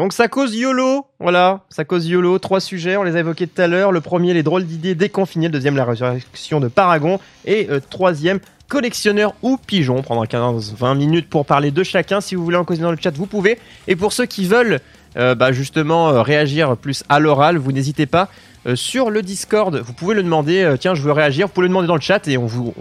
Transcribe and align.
Donc 0.00 0.14
ça 0.14 0.28
cause 0.28 0.56
YOLO, 0.56 1.04
voilà, 1.18 1.60
ça 1.68 1.84
cause 1.84 2.06
YOLO, 2.08 2.38
trois 2.38 2.60
sujets, 2.60 2.96
on 2.96 3.02
les 3.02 3.16
a 3.16 3.18
évoqués 3.18 3.46
tout 3.46 3.60
à 3.60 3.66
l'heure. 3.66 3.92
Le 3.92 4.00
premier, 4.00 4.32
les 4.32 4.42
drôles 4.42 4.64
d'idées 4.64 4.94
déconfinées, 4.94 5.48
le 5.48 5.52
deuxième, 5.52 5.76
la 5.76 5.84
résurrection 5.84 6.58
de 6.58 6.68
Paragon, 6.68 7.20
et 7.44 7.68
euh, 7.68 7.80
troisième, 7.80 8.40
collectionneur 8.66 9.34
ou 9.42 9.58
pigeon. 9.58 9.98
On 9.98 10.02
prendra 10.02 10.24
15-20 10.24 10.96
minutes 10.96 11.28
pour 11.28 11.44
parler 11.44 11.70
de 11.70 11.82
chacun. 11.82 12.22
Si 12.22 12.34
vous 12.34 12.42
voulez 12.42 12.56
en 12.56 12.64
causer 12.64 12.80
dans 12.80 12.92
le 12.92 12.96
chat, 12.98 13.14
vous 13.14 13.26
pouvez. 13.26 13.58
Et 13.88 13.94
pour 13.96 14.14
ceux 14.14 14.24
qui 14.24 14.46
veulent 14.46 14.80
euh, 15.16 15.34
bah, 15.34 15.52
justement 15.52 16.08
euh, 16.10 16.22
réagir 16.22 16.76
plus 16.76 17.04
à 17.08 17.18
l'oral, 17.20 17.56
vous 17.58 17.72
n'hésitez 17.72 18.06
pas. 18.06 18.28
Euh, 18.66 18.76
sur 18.76 19.08
le 19.08 19.22
Discord, 19.22 19.74
vous 19.74 19.94
pouvez 19.94 20.14
le 20.14 20.22
demander, 20.22 20.74
tiens, 20.78 20.94
je 20.94 21.00
veux 21.00 21.12
réagir, 21.12 21.46
vous 21.46 21.52
pouvez 21.54 21.64
le 21.64 21.70
demander 21.70 21.88
dans 21.88 21.94
le 21.94 22.00
chat 22.02 22.28
et 22.28 22.36
on 22.36 22.44
vous, 22.44 22.74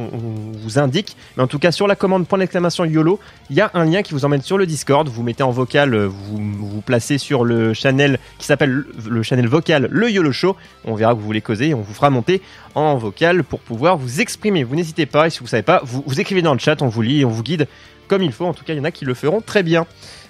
indique. 0.75 1.15
Mais 1.37 1.43
en 1.43 1.47
tout 1.47 1.57
cas, 1.57 1.71
sur 1.71 1.87
la 1.87 1.95
commande 1.95 2.27
point 2.27 2.37
d'exclamation 2.37 2.83
YOLO, 2.83 3.17
il 3.49 3.55
y 3.55 3.61
a 3.61 3.71
un 3.73 3.85
lien 3.85 4.01
qui 4.03 4.13
vous 4.13 4.25
emmène 4.25 4.41
sur 4.41 4.57
le 4.57 4.65
Discord. 4.65 5.07
Vous 5.07 5.23
mettez 5.23 5.41
en 5.41 5.51
vocal, 5.51 5.95
vous 5.95 6.37
vous 6.37 6.81
placez 6.81 7.17
sur 7.17 7.45
le 7.45 7.73
channel 7.73 8.19
qui 8.39 8.45
s'appelle 8.45 8.69
le- 8.71 8.87
le 9.09 9.23
channel 9.23 9.47
vocal 9.47 9.87
Le 9.89 10.11
YOLO 10.11 10.33
Show. 10.33 10.57
On 10.83 10.95
verra 10.95 11.13
que 11.13 11.19
vous 11.19 11.25
voulez 11.25 11.41
causer 11.41 11.69
et 11.69 11.73
on 11.73 11.81
vous 11.81 11.93
fera 11.93 12.09
monter 12.09 12.41
en 12.75 12.97
vocal 12.97 13.45
pour 13.45 13.61
pouvoir 13.61 13.95
vous 13.97 14.19
exprimer. 14.19 14.65
Vous 14.65 14.75
n'hésitez 14.75 15.05
pas 15.05 15.27
et 15.27 15.29
si 15.29 15.39
vous 15.39 15.47
savez 15.47 15.63
pas, 15.63 15.81
vous, 15.85 16.03
vous 16.05 16.19
écrivez 16.19 16.41
dans 16.41 16.53
le 16.53 16.59
chat, 16.59 16.81
on 16.81 16.87
vous 16.89 17.01
lit 17.01 17.21
et 17.21 17.25
on 17.25 17.29
vous 17.29 17.41
guide 17.43 17.67
comme 18.09 18.21
il 18.21 18.33
faut. 18.33 18.45
En 18.45 18.53
tout 18.53 18.65
cas, 18.65 18.73
il 18.73 18.77
y 18.77 18.81
en 18.81 18.85
a 18.85 18.91
qui 18.91 19.05
le 19.05 19.13
feront 19.13 19.39
très 19.39 19.63
bien. 19.63 19.85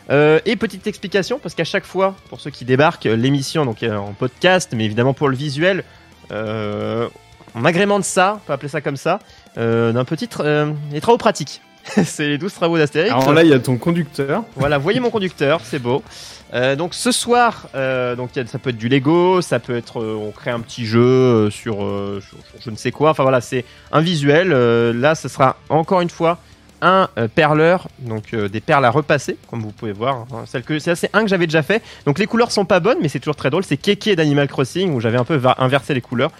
Euh, 0.09 0.39
et 0.45 0.55
petite 0.55 0.87
explication, 0.87 1.39
parce 1.41 1.53
qu'à 1.53 1.63
chaque 1.63 1.85
fois, 1.85 2.15
pour 2.29 2.39
ceux 2.41 2.49
qui 2.49 2.65
débarquent, 2.65 3.05
euh, 3.05 3.15
l'émission 3.15 3.65
donc 3.65 3.83
euh, 3.83 3.95
en 3.95 4.13
podcast, 4.13 4.71
mais 4.75 4.85
évidemment 4.85 5.13
pour 5.13 5.29
le 5.29 5.35
visuel, 5.35 5.83
euh, 6.31 7.07
on 7.55 7.65
agrémente 7.65 8.03
ça, 8.03 8.35
on 8.37 8.47
peut 8.47 8.53
appeler 8.53 8.69
ça 8.69 8.81
comme 8.81 8.97
ça, 8.97 9.19
euh, 9.57 9.91
d'un 9.91 10.05
petit 10.05 10.25
tra- 10.25 10.73
les 10.91 11.01
travaux 11.01 11.17
pratiques. 11.17 11.61
c'est 12.03 12.27
les 12.27 12.37
12 12.37 12.53
travaux 12.53 12.77
d'Astérix. 12.77 13.11
Alors 13.11 13.33
là, 13.33 13.43
il 13.43 13.49
y 13.49 13.53
a 13.53 13.59
ton 13.59 13.77
conducteur. 13.77 14.43
Voilà, 14.55 14.77
voyez 14.77 14.99
mon 14.99 15.09
conducteur, 15.09 15.61
c'est 15.63 15.79
beau. 15.79 16.03
Euh, 16.53 16.75
donc 16.75 16.93
ce 16.93 17.11
soir, 17.11 17.67
euh, 17.73 18.15
donc 18.15 18.31
ça 18.47 18.59
peut 18.59 18.71
être 18.71 18.77
du 18.77 18.89
Lego, 18.89 19.41
ça 19.41 19.59
peut 19.59 19.75
être, 19.77 20.01
euh, 20.01 20.15
on 20.19 20.31
crée 20.31 20.51
un 20.51 20.59
petit 20.59 20.85
jeu 20.85 21.49
sur, 21.51 21.75
sur- 21.75 22.21
sur 22.21 22.37
je 22.61 22.69
ne 22.69 22.75
sais 22.75 22.91
quoi. 22.91 23.11
Enfin 23.11 23.23
voilà, 23.23 23.41
c'est 23.41 23.63
un 23.91 24.01
visuel. 24.01 24.49
Là, 24.99 25.15
ce 25.15 25.27
sera 25.29 25.55
encore 25.69 26.01
une 26.01 26.09
fois 26.09 26.37
un 26.81 27.09
euh, 27.17 27.27
perleur, 27.27 27.87
donc 27.99 28.33
euh, 28.33 28.47
des 28.49 28.61
perles 28.61 28.85
à 28.85 28.89
repasser, 28.91 29.37
comme 29.49 29.61
vous 29.61 29.71
pouvez 29.71 29.91
voir. 29.91 30.25
hein. 30.33 30.43
Celle 30.45 30.63
que 30.63 30.79
c'est 30.79 30.95
c'est 30.95 31.09
un 31.13 31.21
que 31.23 31.27
j'avais 31.27 31.47
déjà 31.47 31.63
fait. 31.63 31.81
Donc 32.05 32.19
les 32.19 32.25
couleurs 32.25 32.51
sont 32.51 32.65
pas 32.65 32.79
bonnes, 32.79 32.97
mais 33.01 33.09
c'est 33.09 33.19
toujours 33.19 33.35
très 33.35 33.49
drôle. 33.49 33.63
C'est 33.63 33.77
Keke 33.77 34.15
d'Animal 34.15 34.47
Crossing 34.47 34.93
où 34.93 34.99
j'avais 34.99 35.17
un 35.17 35.23
peu 35.25 35.39
inversé 35.57 35.93
les 35.93 36.01
couleurs. 36.01 36.31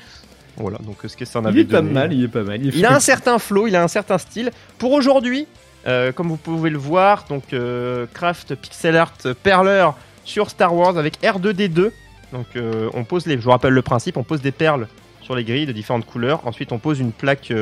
Voilà, 0.57 0.77
donc 0.79 0.97
euh, 1.03 1.07
ce 1.07 1.15
que 1.15 1.25
ça 1.25 1.39
en 1.39 1.43
Il 1.43 1.47
avait 1.47 1.61
est 1.61 1.65
pas 1.65 1.81
mal, 1.81 2.11
il 2.13 2.23
est 2.23 2.27
pas 2.27 2.43
mal. 2.43 2.59
Il, 2.63 2.75
Il 2.75 2.85
a 2.85 2.93
un 2.93 2.99
certain 2.99 3.39
flow, 3.39 3.67
il 3.67 3.75
a 3.75 3.83
un 3.83 3.87
certain 3.87 4.17
style. 4.17 4.51
Pour 4.77 4.91
aujourd'hui, 4.91 5.47
euh, 5.87 6.11
comme 6.11 6.27
vous 6.27 6.37
pouvez 6.37 6.69
le 6.69 6.77
voir, 6.77 7.25
donc 7.29 7.53
euh, 7.53 8.05
Craft 8.13 8.55
Pixel 8.55 8.97
Art 8.97 9.13
Perleur 9.43 9.95
sur 10.25 10.49
Star 10.49 10.75
Wars 10.75 10.97
avec 10.97 11.21
R2D2. 11.21 11.91
Donc 12.33 12.45
euh, 12.55 12.89
on 12.93 13.05
pose 13.05 13.25
les, 13.25 13.35
je 13.37 13.41
vous 13.43 13.51
rappelle 13.51 13.73
le 13.73 13.81
principe, 13.81 14.17
on 14.17 14.23
pose 14.23 14.41
des 14.41 14.51
perles 14.51 14.87
sur 15.21 15.33
les 15.35 15.43
grilles 15.43 15.65
de 15.65 15.71
différentes 15.71 16.05
couleurs. 16.05 16.45
Ensuite 16.45 16.71
on 16.73 16.77
pose 16.77 16.99
une 16.99 17.11
plaque, 17.13 17.53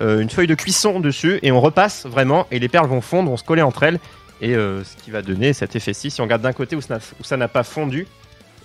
euh, 0.00 0.20
une 0.20 0.30
feuille 0.30 0.46
de 0.46 0.54
cuisson 0.54 1.00
dessus 1.00 1.38
et 1.42 1.52
on 1.52 1.60
repasse 1.60 2.06
vraiment 2.06 2.46
et 2.50 2.58
les 2.58 2.68
perles 2.68 2.88
vont 2.88 3.00
fondre, 3.00 3.30
vont 3.30 3.36
se 3.36 3.44
coller 3.44 3.62
entre 3.62 3.82
elles 3.84 3.98
et 4.40 4.54
euh, 4.54 4.84
ce 4.84 4.96
qui 5.02 5.10
va 5.10 5.22
donner 5.22 5.52
cet 5.52 5.76
effet-ci. 5.76 6.10
Si 6.10 6.20
on 6.20 6.24
regarde 6.24 6.42
d'un 6.42 6.52
côté 6.52 6.76
où 6.76 6.80
ça 6.80 6.98
n'a- 7.36 7.48
pas 7.48 7.62
fondu 7.62 8.06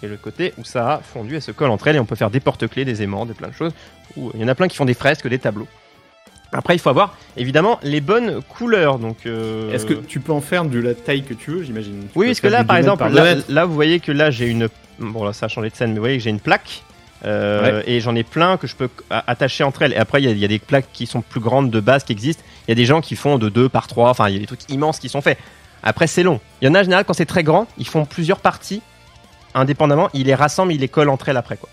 et 0.04 0.08
le 0.08 0.18
côté 0.18 0.54
où 0.58 0.66
ça 0.66 0.94
a 0.96 0.98
fondu, 1.00 1.36
elles 1.36 1.42
se 1.42 1.52
collent 1.52 1.70
entre 1.70 1.88
elles 1.88 1.96
et 1.96 2.00
on 2.00 2.06
peut 2.06 2.16
faire 2.16 2.32
des 2.32 2.40
porte-clés, 2.40 2.86
des 2.86 3.02
aimants, 3.04 3.26
des 3.26 3.34
plein 3.34 3.48
de 3.50 3.54
choses. 3.54 3.72
Il 4.18 4.42
y 4.42 4.44
en 4.44 4.48
a 4.48 4.56
plein 4.56 4.68
qui 4.68 4.76
font 4.76 4.86
des 4.86 4.94
fresques, 4.94 5.28
des 5.28 5.40
tableaux. 5.40 5.68
Après, 6.54 6.76
il 6.76 6.80
faut 6.80 6.90
avoir 6.90 7.16
évidemment 7.38 7.80
les 7.82 8.02
bonnes 8.02 8.42
couleurs. 8.42 9.00
Donc, 9.00 9.26
euh, 9.26 9.72
Est-ce 9.72 9.86
que 9.86 9.94
tu 9.94 10.20
peux 10.20 10.34
en 10.34 10.42
faire 10.42 10.66
de 10.66 10.80
la 10.80 10.94
taille 10.94 11.24
que 11.24 11.34
tu 11.34 11.52
veux, 11.52 11.64
j'imagine? 11.64 12.08
Oui, 12.14 12.26
parce 12.28 12.42
que 12.42 12.48
là, 12.48 12.66
par 12.66 12.76
2 12.76 12.82
mètres 12.82 12.92
exemple, 12.92 13.00
par 13.00 13.10
2 13.12 13.16
là, 13.16 13.36
là, 13.48 13.66
vous 13.66 13.74
voyez 13.74 14.02
que 14.02 14.12
là, 14.12 14.32
j'ai 14.32 14.48
une. 14.48 14.68
Bon, 15.00 15.24
là, 15.24 15.32
ça 15.32 15.46
a 15.46 15.50
changé 15.50 15.70
de 15.70 15.76
scène, 15.76 15.92
mais 15.92 15.96
vous 15.96 16.02
voyez 16.02 16.18
que 16.18 16.24
j'ai 16.24 16.30
une 16.30 16.42
plaque. 16.42 16.84
Euh, 17.26 17.82
Et 17.86 18.00
j'en 18.00 18.16
ai 18.16 18.24
plein 18.24 18.58
que 18.58 18.68
je 18.68 18.76
peux 18.76 18.90
attacher 19.10 19.64
entre 19.64 19.82
elles. 19.84 19.94
Et 19.94 19.98
après, 19.98 20.22
il 20.22 20.26
y, 20.26 20.28
a- 20.28 20.32
il 20.32 20.40
y 20.40 20.46
a 20.46 20.48
des 20.48 20.60
plaques 20.60 20.88
qui 20.94 21.06
sont 21.06 21.22
plus 21.22 21.40
grandes 21.40 21.70
de 21.70 21.80
base 21.80 22.04
qui 22.04 22.12
existent. 22.14 22.44
Il 22.68 22.72
y 22.72 22.74
a 22.74 22.76
des 22.76 22.86
gens 22.86 23.02
qui 23.02 23.16
font 23.16 23.38
de 23.38 23.50
2 23.50 23.70
par 23.70 23.88
3. 23.88 24.10
Enfin, 24.10 24.28
il 24.30 24.34
y 24.34 24.38
a 24.38 24.40
des 24.40 24.48
trucs 24.48 24.68
immenses 24.70 25.00
qui 25.00 25.10
sont 25.10 25.22
faits. 25.22 25.38
Après, 25.84 26.08
c'est 26.08 26.24
long. 26.24 26.40
Il 26.62 26.68
y 26.68 26.72
en 26.72 26.76
a 26.76 26.80
en 26.82 26.84
général, 26.84 27.06
quand 27.06 27.14
c'est 27.14 27.26
très 27.26 27.44
grand, 27.44 27.68
ils 27.78 27.88
font 27.88 28.06
plusieurs 28.06 28.40
parties 28.40 28.82
indépendamment. 29.54 30.10
Ils 30.14 30.26
les 30.28 30.36
rassemblent, 30.36 30.74
ils 30.74 30.80
les 30.80 30.88
collent 30.88 31.10
entre 31.10 31.30
elles 31.30 31.38
après. 31.38 31.58
Quoi. 31.58 31.70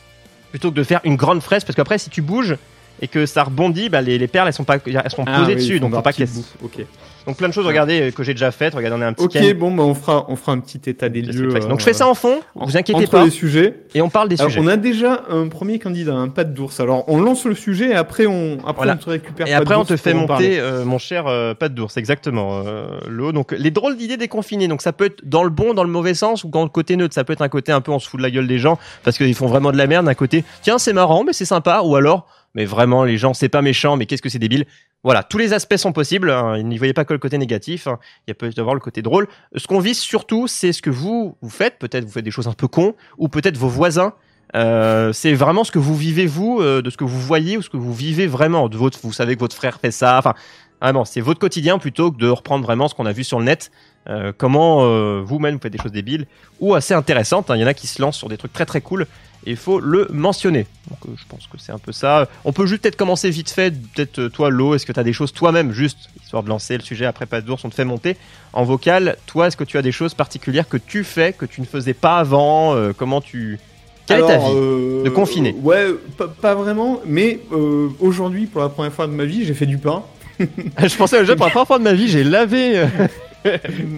Plutôt 0.50 0.70
que 0.70 0.76
de 0.76 0.82
faire 0.84 1.00
une 1.04 1.16
grande 1.16 1.42
fraise, 1.42 1.64
parce 1.64 1.76
qu'après, 1.76 1.98
si 1.98 2.10
tu 2.10 2.22
bouges 2.22 2.56
et 3.00 3.08
que 3.08 3.26
ça 3.26 3.44
rebondit, 3.44 3.88
bah, 3.88 4.00
les, 4.00 4.18
les 4.18 4.28
perles, 4.28 4.48
elles 4.48 4.54
sont, 4.54 4.64
pas, 4.64 4.78
elles 4.86 5.10
sont 5.10 5.24
Ah 5.26 5.40
posées 5.40 5.54
oui, 5.54 5.60
dessus. 5.60 5.80
Donc, 5.80 5.94
faut 5.94 6.02
pas 6.02 6.12
qu'elles. 6.12 6.28
de 6.28 6.32
bout. 6.34 6.46
Ok. 6.64 6.84
Donc, 7.26 7.36
plein 7.36 7.48
de 7.48 7.52
choses, 7.52 7.66
regardez, 7.66 8.00
euh, 8.08 8.10
que 8.10 8.22
j'ai 8.22 8.32
déjà 8.32 8.50
faites. 8.50 8.74
Regardez, 8.74 8.96
on 8.98 9.02
a 9.02 9.06
un 9.06 9.12
petit 9.12 9.24
Ok, 9.24 9.32
can- 9.34 9.58
bon, 9.58 9.70
bah, 9.74 9.82
on 9.82 9.92
fera, 9.94 10.24
on 10.28 10.36
fera 10.36 10.52
un 10.52 10.60
petit 10.60 10.80
état 10.88 11.10
des 11.10 11.20
lieux. 11.20 11.54
euh, 11.54 11.58
donc 11.68 11.80
je 11.80 11.84
fais 11.84 11.92
ça 11.92 12.08
en 12.08 12.14
fond, 12.14 12.40
vous 12.54 12.76
inquiétez 12.78 13.02
entre 13.02 13.10
pas, 13.10 13.24
les 13.24 13.30
sujets. 13.30 13.80
et 13.94 14.00
on 14.00 14.08
parle 14.08 14.30
des 14.30 14.40
Alors, 14.40 14.50
sujets. 14.50 14.64
on 14.64 14.66
a 14.66 14.78
déjà 14.78 15.24
un 15.28 15.48
premier 15.48 15.78
candidat, 15.78 16.14
un 16.14 16.28
pas 16.28 16.44
d'ours. 16.44 16.80
Alors, 16.80 17.04
on 17.06 17.20
lance 17.20 17.44
le 17.44 17.54
sujet 17.54 17.90
et 17.90 17.94
après, 17.94 18.24
on, 18.26 18.54
après 18.60 18.72
Voilà. 18.76 18.94
on 18.94 18.96
te 19.04 19.10
récupère. 19.10 19.46
Et 19.46 19.52
après 19.52 19.74
on 19.74 19.84
te 19.84 19.94
fait 19.96 20.14
en 20.14 20.26
monter, 20.26 20.58
euh, 20.58 20.86
mon 20.86 20.96
cher 20.96 21.26
euh, 21.26 21.52
pas 21.52 21.68
d'ours, 21.68 21.98
exactement, 21.98 22.62
euh, 22.66 22.86
l'eau. 23.08 23.32
Donc 23.32 23.52
les 23.52 23.70
drôles 23.70 23.98
d'idées 23.98 24.16
déconfinées. 24.16 24.66
Donc 24.68 24.80
ça 24.80 24.94
peut 24.94 25.04
être 25.04 25.20
dans 25.28 25.44
le 25.44 25.50
bon, 25.50 25.74
dans 25.74 25.84
le 25.84 25.90
mauvais 25.90 26.14
sens, 26.14 26.44
ou 26.44 26.48
dans 26.48 26.62
le 26.62 26.70
côté 26.70 26.96
neutre. 26.96 27.14
Ça 27.14 27.24
peut 27.24 27.34
être 27.34 27.42
un 27.42 27.48
côté 27.50 27.72
un 27.72 27.82
peu 27.82 27.92
on 27.92 27.98
se 27.98 28.08
fout 28.08 28.16
de 28.18 28.22
la 28.22 28.30
gueule 28.30 28.46
des 28.46 28.58
gens 28.58 28.78
parce 29.04 29.18
qu'ils 29.18 29.34
font 29.34 29.48
vraiment 29.48 29.70
de 29.70 29.76
la 29.76 29.86
merde. 29.86 30.08
Un 30.08 30.14
côté 30.14 30.44
tiens 30.62 30.78
c'est 30.78 30.94
marrant 30.94 31.24
mais 31.24 31.34
c'est 31.34 31.44
sympa, 31.44 31.82
ou 31.84 31.94
alors 31.94 32.26
mais 32.54 32.64
vraiment 32.64 33.04
les 33.04 33.18
gens 33.18 33.34
c'est 33.34 33.48
pas 33.48 33.62
méchant 33.62 33.96
mais 33.96 34.06
qu'est-ce 34.06 34.22
que 34.22 34.28
c'est 34.28 34.38
débile. 34.38 34.66
Voilà, 35.04 35.22
tous 35.22 35.38
les 35.38 35.52
aspects 35.52 35.76
sont 35.76 35.92
possibles. 35.92 36.28
hein. 36.30 36.60
N'y 36.60 36.76
voyez 36.76 36.92
pas 36.92 37.04
que 37.04 37.12
le 37.12 37.20
côté 37.20 37.38
négatif. 37.38 37.86
hein. 37.86 37.98
Il 38.26 38.30
y 38.30 38.32
a 38.32 38.34
peut 38.34 38.50
y 38.54 38.60
avoir 38.60 38.74
le 38.74 38.80
côté 38.80 39.00
drôle. 39.00 39.28
Ce 39.54 39.68
qu'on 39.68 39.78
vise 39.78 39.98
surtout, 40.00 40.48
c'est 40.48 40.72
ce 40.72 40.82
que 40.82 40.90
vous 40.90 41.36
vous 41.40 41.50
faites. 41.50 41.78
Peut-être 41.78 42.04
vous 42.04 42.10
faites 42.10 42.24
des 42.24 42.32
choses 42.32 42.48
un 42.48 42.52
peu 42.52 42.66
cons, 42.66 42.94
ou 43.16 43.28
peut-être 43.28 43.56
vos 43.56 43.68
voisins. 43.68 44.12
Euh, 44.56 45.12
c'est 45.12 45.34
vraiment 45.34 45.62
ce 45.62 45.70
que 45.70 45.78
vous 45.78 45.94
vivez 45.94 46.26
vous, 46.26 46.58
euh, 46.60 46.82
de 46.82 46.90
ce 46.90 46.96
que 46.96 47.04
vous 47.04 47.20
voyez 47.20 47.56
ou 47.56 47.62
ce 47.62 47.70
que 47.70 47.76
vous 47.76 47.94
vivez 47.94 48.26
vraiment. 48.26 48.68
De 48.68 48.76
votre, 48.76 48.98
vous 49.02 49.12
savez 49.12 49.36
que 49.36 49.40
votre 49.40 49.54
frère 49.54 49.78
fait 49.78 49.92
ça. 49.92 50.18
Enfin, 50.18 50.34
vraiment, 50.82 51.04
c'est 51.04 51.20
votre 51.20 51.38
quotidien 51.38 51.78
plutôt 51.78 52.10
que 52.10 52.18
de 52.18 52.28
reprendre 52.28 52.64
vraiment 52.64 52.88
ce 52.88 52.94
qu'on 52.96 53.06
a 53.06 53.12
vu 53.12 53.22
sur 53.22 53.38
le 53.38 53.44
net. 53.44 53.70
Euh, 54.08 54.32
comment 54.36 54.82
vous-même 55.22 55.54
vous 55.54 55.60
faites 55.60 55.72
des 55.72 55.78
choses 55.78 55.92
débiles 55.92 56.26
ou 56.58 56.74
assez 56.74 56.94
intéressantes. 56.94 57.50
hein. 57.50 57.56
Il 57.56 57.60
y 57.60 57.64
en 57.64 57.68
a 57.68 57.74
qui 57.74 57.86
se 57.86 58.02
lancent 58.02 58.16
sur 58.16 58.28
des 58.28 58.36
trucs 58.36 58.52
très 58.52 58.66
très 58.66 58.80
cool. 58.80 59.06
Et 59.46 59.50
il 59.52 59.56
faut 59.56 59.80
le 59.80 60.08
mentionner. 60.12 60.66
Donc 60.90 60.98
euh, 61.06 61.12
je 61.16 61.24
pense 61.28 61.46
que 61.46 61.58
c'est 61.58 61.72
un 61.72 61.78
peu 61.78 61.92
ça. 61.92 62.28
On 62.44 62.52
peut 62.52 62.66
juste 62.66 62.82
peut-être 62.82 62.96
commencer 62.96 63.30
vite 63.30 63.50
fait. 63.50 63.72
Peut-être 63.94 64.18
euh, 64.18 64.28
toi, 64.28 64.50
Lo, 64.50 64.74
est-ce 64.74 64.84
que 64.84 64.92
tu 64.92 65.00
as 65.00 65.04
des 65.04 65.12
choses 65.12 65.32
toi-même, 65.32 65.72
juste 65.72 66.10
histoire 66.22 66.42
de 66.42 66.48
lancer 66.48 66.76
le 66.76 66.82
sujet 66.82 67.06
après 67.06 67.24
pas 67.26 67.40
d'ours, 67.40 67.64
on 67.64 67.70
te 67.70 67.74
fait 67.74 67.84
monter 67.84 68.16
en 68.52 68.64
vocal. 68.64 69.16
Toi, 69.26 69.46
est-ce 69.46 69.56
que 69.56 69.64
tu 69.64 69.78
as 69.78 69.82
des 69.82 69.92
choses 69.92 70.12
particulières 70.14 70.68
que 70.68 70.76
tu 70.76 71.04
fais 71.04 71.32
que 71.32 71.46
tu 71.46 71.60
ne 71.60 71.66
faisais 71.66 71.94
pas 71.94 72.18
avant 72.18 72.74
Euh, 72.74 72.92
Comment 72.96 73.20
tu 73.20 73.58
quelle 74.06 74.20
est 74.20 74.26
ta 74.26 74.38
vie 74.38 74.54
de 75.04 75.10
confiné? 75.10 75.54
Ouais, 75.62 75.88
pas, 76.16 76.28
pas 76.28 76.54
vraiment, 76.54 77.00
mais 77.04 77.40
aujourd'hui, 78.00 78.46
pour 78.46 78.62
la 78.62 78.70
première 78.70 78.92
fois 78.92 79.06
de 79.06 79.12
ma 79.12 79.26
vie, 79.26 79.44
j'ai 79.44 79.52
fait 79.52 79.66
du 79.66 79.76
pain. 79.76 80.02
Je 80.40 80.96
pensais 80.96 81.20
déjà 81.20 81.36
pour 81.36 81.44
la 81.44 81.50
première 81.50 81.66
fois 81.66 81.78
de 81.78 81.84
ma 81.84 81.92
vie, 81.92 82.08
j'ai 82.08 82.24
lavé 82.24 82.86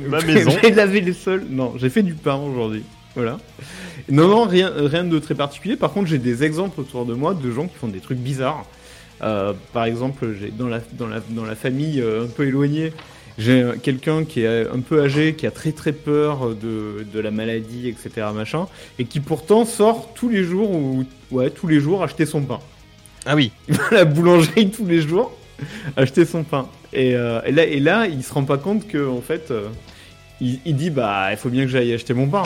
ma 0.08 0.20
maison. 0.22 0.50
j'ai 0.62 0.72
lavé 0.72 1.00
les 1.00 1.12
sols. 1.12 1.46
Non, 1.48 1.74
j'ai 1.76 1.90
fait 1.90 2.02
du 2.02 2.14
pain 2.14 2.34
aujourd'hui. 2.34 2.82
Voilà. 3.14 3.38
Non, 4.08 4.28
non, 4.28 4.44
rien, 4.44 4.72
rien 4.76 5.04
de 5.04 5.18
très 5.18 5.34
particulier. 5.34 5.76
Par 5.76 5.92
contre, 5.92 6.08
j'ai 6.08 6.18
des 6.18 6.44
exemples 6.44 6.80
autour 6.80 7.04
de 7.06 7.14
moi 7.14 7.34
de 7.34 7.50
gens 7.50 7.66
qui 7.66 7.76
font 7.76 7.88
des 7.88 8.00
trucs 8.00 8.18
bizarres. 8.18 8.64
Euh, 9.22 9.52
par 9.72 9.84
exemple, 9.84 10.34
j'ai 10.38 10.50
dans 10.50 10.68
la, 10.68 10.80
dans, 10.92 11.06
la, 11.06 11.20
dans 11.30 11.44
la 11.44 11.54
famille 11.54 12.00
euh, 12.00 12.24
un 12.24 12.28
peu 12.28 12.46
éloignée, 12.46 12.92
j'ai 13.38 13.64
quelqu'un 13.82 14.24
qui 14.24 14.42
est 14.42 14.68
un 14.68 14.80
peu 14.80 15.02
âgé, 15.02 15.34
qui 15.34 15.46
a 15.46 15.50
très 15.50 15.72
très 15.72 15.92
peur 15.92 16.54
de, 16.54 17.06
de 17.10 17.20
la 17.20 17.30
maladie, 17.30 17.88
etc. 17.88 18.26
Machin, 18.34 18.66
et 18.98 19.04
qui 19.04 19.20
pourtant 19.20 19.64
sort 19.64 20.12
tous 20.14 20.28
les 20.28 20.44
jours 20.44 20.70
ou 20.70 21.04
ouais 21.30 21.50
tous 21.50 21.66
les 21.66 21.80
jours 21.80 22.02
acheter 22.02 22.26
son 22.26 22.42
pain. 22.42 22.58
Ah 23.26 23.34
oui. 23.36 23.52
Il 23.68 23.74
va 23.76 23.84
à 23.90 23.94
la 23.94 24.04
boulangerie 24.04 24.70
tous 24.70 24.86
les 24.86 25.00
jours 25.00 25.32
acheter 25.96 26.24
son 26.24 26.42
pain. 26.42 26.68
Et, 26.92 27.14
euh, 27.14 27.40
et 27.46 27.52
là, 27.52 27.64
et 27.64 27.80
là, 27.80 28.06
il 28.06 28.22
se 28.22 28.32
rend 28.32 28.44
pas 28.44 28.58
compte 28.58 28.86
que 28.88 29.08
en 29.08 29.20
fait, 29.20 29.50
euh, 29.50 29.68
il, 30.40 30.58
il 30.64 30.76
dit 30.76 30.90
bah 30.90 31.28
il 31.30 31.36
faut 31.36 31.50
bien 31.50 31.64
que 31.64 31.70
j'aille 31.70 31.92
acheter 31.92 32.14
mon 32.14 32.26
pain. 32.28 32.42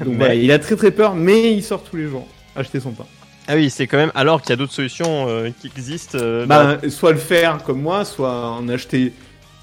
Donc 0.04 0.08
Mais- 0.14 0.14
voilà, 0.18 0.34
il 0.34 0.50
a 0.52 0.58
très 0.58 0.76
très 0.76 0.90
peur, 0.90 1.14
mais 1.14 1.52
il 1.54 1.62
sort 1.62 1.82
tous 1.82 1.96
les 1.96 2.08
jours 2.08 2.26
acheter 2.56 2.80
son 2.80 2.92
pain. 2.92 3.06
Ah 3.48 3.54
oui, 3.54 3.70
c'est 3.70 3.86
quand 3.86 3.96
même. 3.96 4.12
Alors 4.14 4.40
qu'il 4.42 4.50
y 4.50 4.52
a 4.52 4.56
d'autres 4.56 4.72
solutions 4.72 5.26
euh, 5.28 5.50
qui 5.60 5.66
existent. 5.68 6.18
euh, 6.20 6.46
bah, 6.46 6.78
soit 6.88 7.12
le 7.12 7.18
faire 7.18 7.58
comme 7.64 7.80
moi, 7.82 8.04
soit 8.04 8.48
en 8.50 8.68
acheter 8.68 9.12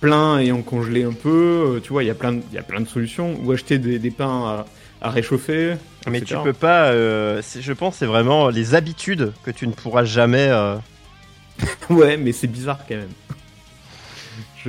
plein 0.01 0.39
et 0.39 0.51
en 0.51 0.61
congeler 0.61 1.03
un 1.03 1.13
peu. 1.13 1.75
euh, 1.77 1.79
Tu 1.81 1.93
vois, 1.93 2.03
il 2.03 2.07
y 2.07 2.09
a 2.09 2.15
plein 2.15 2.33
de, 2.33 2.41
il 2.51 2.55
y 2.55 2.59
a 2.59 2.63
plein 2.63 2.81
de 2.81 2.87
solutions. 2.87 3.35
Ou 3.43 3.51
acheter 3.51 3.77
des, 3.77 3.97
des 3.99 4.11
pains 4.11 4.65
à, 5.01 5.07
à 5.07 5.09
réchauffer. 5.09 5.75
mais 6.09 6.17
etc. 6.19 6.35
tu 6.37 6.43
peux 6.43 6.53
pas. 6.53 6.87
euh, 6.87 7.41
je 7.59 7.73
pense 7.73 7.93
que 7.93 7.99
c'est 7.99 8.05
vraiment 8.05 8.49
les 8.49 8.75
habitudes 8.75 9.31
que 9.45 9.51
tu 9.51 9.67
ne 9.67 9.73
pourras 9.73 10.03
jamais. 10.03 10.51
Ouais, 11.89 12.17
mais 12.17 12.31
c'est 12.33 12.47
bizarre 12.47 12.79
quand 12.87 12.95
même. 12.95 13.09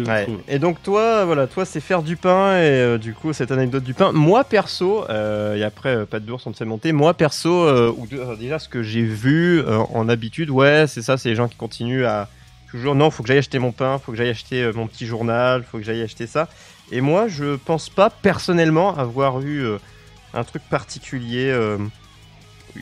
Je 0.05 0.11
Ouais. 0.11 0.25
trouve. 0.25 0.41
Et 0.49 0.59
donc 0.59 0.83
toi, 0.83 1.25
voilà, 1.25 1.47
toi 1.47 1.65
c'est 1.65 1.81
faire 1.81 2.03
du 2.03 2.17
pain 2.17 2.56
et 2.56 2.61
euh, 2.65 2.99
du 2.99 3.15
coup 3.15 3.33
cette 3.33 3.50
anecdote 3.50 3.85
du 3.85 3.95
pain. 3.95 4.12
Moi 4.12 4.45
perso, 4.45 5.05
euh, 5.11 5.56
et 5.56 5.65
après 5.65 5.97
euh, 5.97 6.05
pas 6.06 6.21
de 6.21 6.25
d'ours 6.27 6.47
on 6.47 6.53
te 6.53 6.56
fait 6.56 6.65
monter. 6.65 6.93
Moi 6.93 7.15
perso, 7.15 7.69
ou 7.93 8.06
déjà 8.39 8.59
ce 8.59 8.69
que 8.69 8.83
j'ai 8.83 9.03
vu 9.03 9.62
en 9.67 10.09
habitude, 10.09 10.50
ouais, 10.50 10.85
c'est 10.87 11.03
ça, 11.03 11.17
c'est 11.17 11.29
les 11.31 11.35
gens 11.35 11.49
qui 11.49 11.56
continuent 11.56 12.05
à 12.05 12.29
toujours 12.71 12.95
non, 12.95 13.11
faut 13.11 13.23
que 13.23 13.29
j'aille 13.29 13.39
acheter 13.39 13.59
mon 13.59 13.73
pain, 13.73 13.99
faut 13.99 14.12
que 14.12 14.19
j'aille 14.19 14.29
acheter 14.29 14.71
mon 14.75 14.87
petit 14.87 15.06
journal, 15.06 15.65
faut 15.65 15.79
que 15.79 15.85
j'aille 15.85 16.03
acheter 16.03 16.27
ça. 16.27 16.49
Et 16.93 17.01
moi 17.01 17.29
je 17.29 17.56
pense 17.56 17.89
pas 17.89 18.11
personnellement 18.11 18.97
avoir 18.97 19.41
eu 19.41 19.65
un 20.35 20.44
truc 20.44 20.62
particulier. 20.71 21.53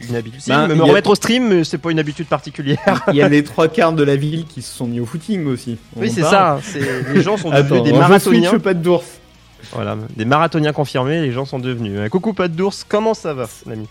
Euh, 0.02 0.06
une 0.08 0.16
habitude. 0.16 0.40
Si, 0.40 0.50
Ben, 0.50 0.68
me, 0.68 0.80
a- 0.80 0.84
remettre 0.84 1.10
au 1.10 1.14
stream, 1.14 1.48
mais 1.48 1.64
c'est 1.64 1.78
pas 1.78 1.90
une 1.90 1.98
habitude 1.98 2.26
particulière. 2.26 3.04
Il 3.08 3.14
y 3.16 3.22
a 3.22 3.28
les 3.28 3.42
trois 3.44 3.68
quarts 3.68 3.92
de 3.92 4.02
la 4.02 4.16
ville 4.16 4.44
qui 4.46 4.62
se 4.62 4.72
sont 4.74 4.86
mis 4.86 5.00
au 5.00 5.06
footing 5.06 5.46
aussi. 5.46 5.78
On 5.96 6.00
oui, 6.00 6.10
c'est 6.10 6.22
ça. 6.22 6.54
hein, 6.54 6.60
c'est- 6.62 7.12
Les 7.12 7.22
gens 7.22 7.36
sont 7.36 7.50
devenus 7.50 7.72
Attends, 7.72 7.82
des 7.84 7.92
on 7.92 7.98
marathoniens. 7.98 8.50
switch 8.50 8.62
pas 8.62 8.74
de 8.74 8.80
d'ours. 8.82 9.04
Voilà, 9.72 9.96
des 10.16 10.24
marathoniens 10.24 10.72
confirmés, 10.72 11.20
les 11.22 11.32
gens 11.32 11.44
sont 11.44 11.58
devenus. 11.58 11.98
Euh, 11.98 12.08
coucou 12.08 12.32
pas 12.32 12.46
d'ours, 12.48 12.84
comment 12.88 13.14
ça 13.14 13.34
va, 13.34 13.48
l'ami 13.66 13.88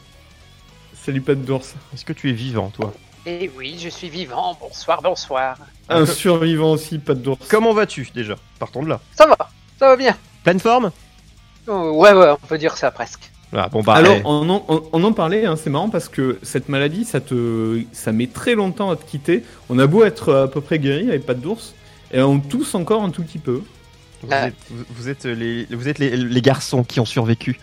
Salut 1.03 1.21
pas 1.21 1.35
d'ours. 1.35 1.73
Est-ce 1.93 2.05
que 2.05 2.13
tu 2.13 2.29
es 2.29 2.33
vivant, 2.33 2.69
toi 2.69 2.93
Et 3.25 3.51
oui, 3.57 3.77
je 3.79 3.89
suis 3.89 4.09
vivant. 4.09 4.57
Bonsoir, 4.59 5.01
bonsoir. 5.01 5.57
Un 5.89 6.05
survivant 6.05 6.71
aussi, 6.71 6.97
pas 6.97 7.13
d'ours. 7.13 7.45
Comment 7.49 7.73
vas-tu 7.73 8.07
déjà? 8.15 8.35
Partons 8.57 8.83
de 8.83 8.89
là. 8.89 8.99
Ça 9.15 9.27
va, 9.27 9.35
ça 9.79 9.87
va 9.89 9.95
bien. 9.97 10.15
Pleine 10.43 10.59
forme? 10.59 10.91
Oh, 11.67 11.91
ouais, 11.95 12.13
ouais, 12.13 12.29
on 12.29 12.47
peut 12.47 12.57
dire 12.57 12.77
ça 12.77 12.89
presque. 12.91 13.31
Ah, 13.53 13.69
Bon 13.71 13.81
bah, 13.81 13.93
Alors, 13.93 14.15
eh, 14.17 14.21
on 14.25 14.49
en, 14.49 14.65
on- 14.67 14.83
on 14.91 15.03
en 15.03 15.13
parlait, 15.13 15.45
hein, 15.45 15.55
c'est 15.55 15.69
marrant 15.69 15.89
parce 15.89 16.09
que 16.09 16.39
cette 16.43 16.69
maladie, 16.69 17.05
ça 17.05 17.19
te, 17.21 17.81
ça 17.91 18.11
met 18.11 18.27
très 18.27 18.55
longtemps 18.55 18.89
à 18.91 18.95
te 18.95 19.05
quitter. 19.05 19.43
On 19.69 19.79
a 19.79 19.87
beau 19.87 20.03
être 20.03 20.33
à 20.33 20.47
peu 20.49 20.61
près 20.61 20.79
guéri 20.79 21.07
avec 21.09 21.25
pas 21.25 21.33
d'ours, 21.33 21.73
et 22.11 22.21
on 22.21 22.39
tousse 22.39 22.75
encore 22.75 23.03
un 23.03 23.09
tout 23.09 23.23
petit 23.23 23.39
peu. 23.39 23.61
vous, 24.23 24.29
Ah. 24.31 24.47
êtes, 24.47 24.55
vous- 24.69 24.83
vous 24.89 25.09
êtes 25.09 25.25
les, 25.25 25.65
vous 25.71 25.87
êtes 25.87 25.99
les, 25.99 26.15
les 26.17 26.41
garçons 26.41 26.83
qui 26.83 26.99
ont 26.99 27.05
survécu. 27.05 27.59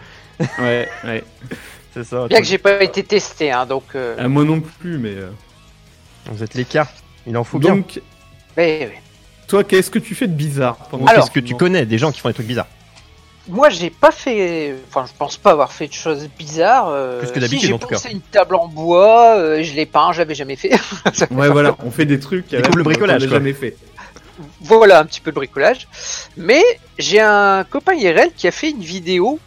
Ouais, 0.59 0.89
ouais. 1.05 1.25
C'est 1.95 2.05
ça. 2.05 2.27
Bien 2.27 2.39
que 2.41 2.47
j'ai 2.47 2.57
pas 2.59 2.83
été 2.83 3.03
testé, 3.03 3.51
hein, 3.53 3.67
donc. 3.67 3.85
euh, 3.95 4.17
Ah, 4.19 4.27
moi 4.29 4.45
non 4.45 4.61
plus, 4.61 4.97
mais. 4.99 5.11
euh, 5.15 5.29
Vous 6.31 6.43
êtes 6.43 6.55
les 6.55 6.65
cas. 6.65 6.89
Il 7.27 7.37
en 7.37 7.45
faut 7.45 7.59
bien. 7.59 7.75
Donc, 7.77 8.01
mais, 8.57 8.79
ouais. 8.87 9.03
toi, 9.47 9.63
qu'est-ce 9.63 9.91
que 9.91 9.99
tu 9.99 10.15
fais 10.15 10.27
de 10.27 10.33
bizarre 10.33 10.77
pendant 10.91 11.05
Alors- 11.07 11.25
Est-ce 11.25 11.31
que 11.31 11.41
tu 11.41 11.55
connais 11.55 11.85
des 11.85 11.99
gens 11.99 12.11
qui 12.13 12.21
font 12.21 12.29
des 12.29 12.35
trucs 12.35 12.47
bizarres 12.47 12.67
Moi, 13.49 13.71
j'ai 13.71 13.91
pas 13.91 14.13
fait. 14.13 14.75
Enfin, 14.89 15.05
je 15.11 15.17
pense 15.19 15.37
pas 15.37 15.51
avoir 15.51 15.73
fait 15.73 15.89
de 15.89 15.93
choses 15.93 16.29
bizarres. 16.39 16.89
euh, 16.89 17.19
Plus 17.21 17.33
que 17.33 17.41
d'habitude, 17.41 17.69
si, 17.69 17.73
en 17.73 17.79
tout 17.79 17.89
cas. 17.89 17.97
J'ai 17.97 18.03
pensé 18.03 18.13
une 18.15 18.21
table 18.21 18.55
en 18.55 18.69
bois, 18.69 19.37
euh, 19.37 19.63
je 19.63 19.75
l'ai 19.75 19.87
peint, 19.87 20.13
j'avais 20.13 20.35
jamais 20.35 20.57
fait. 20.57 20.71
Ouais, 21.33 21.49
voilà, 21.49 21.77
on 21.85 21.91
fait 21.91 22.05
des 22.07 22.21
trucs. 22.21 22.49
Découvre 22.51 22.79
le 22.79 22.85
bricolage, 22.85 23.23
quoi. 23.27 23.39
jamais 23.39 23.53
fait. 23.53 23.77
voilà 24.61 25.01
un 25.01 25.05
petit 25.05 25.21
peu 25.21 25.31
de 25.33 25.37
bricolage. 25.37 25.89
Mais 26.37 26.63
j'ai 26.99 27.21
un 27.21 27.65
copain 27.65 27.95
IRL 27.95 28.31
qui 28.37 28.47
a 28.47 28.53
fait 28.53 28.71
une 28.71 28.81
vidéo 28.83 29.41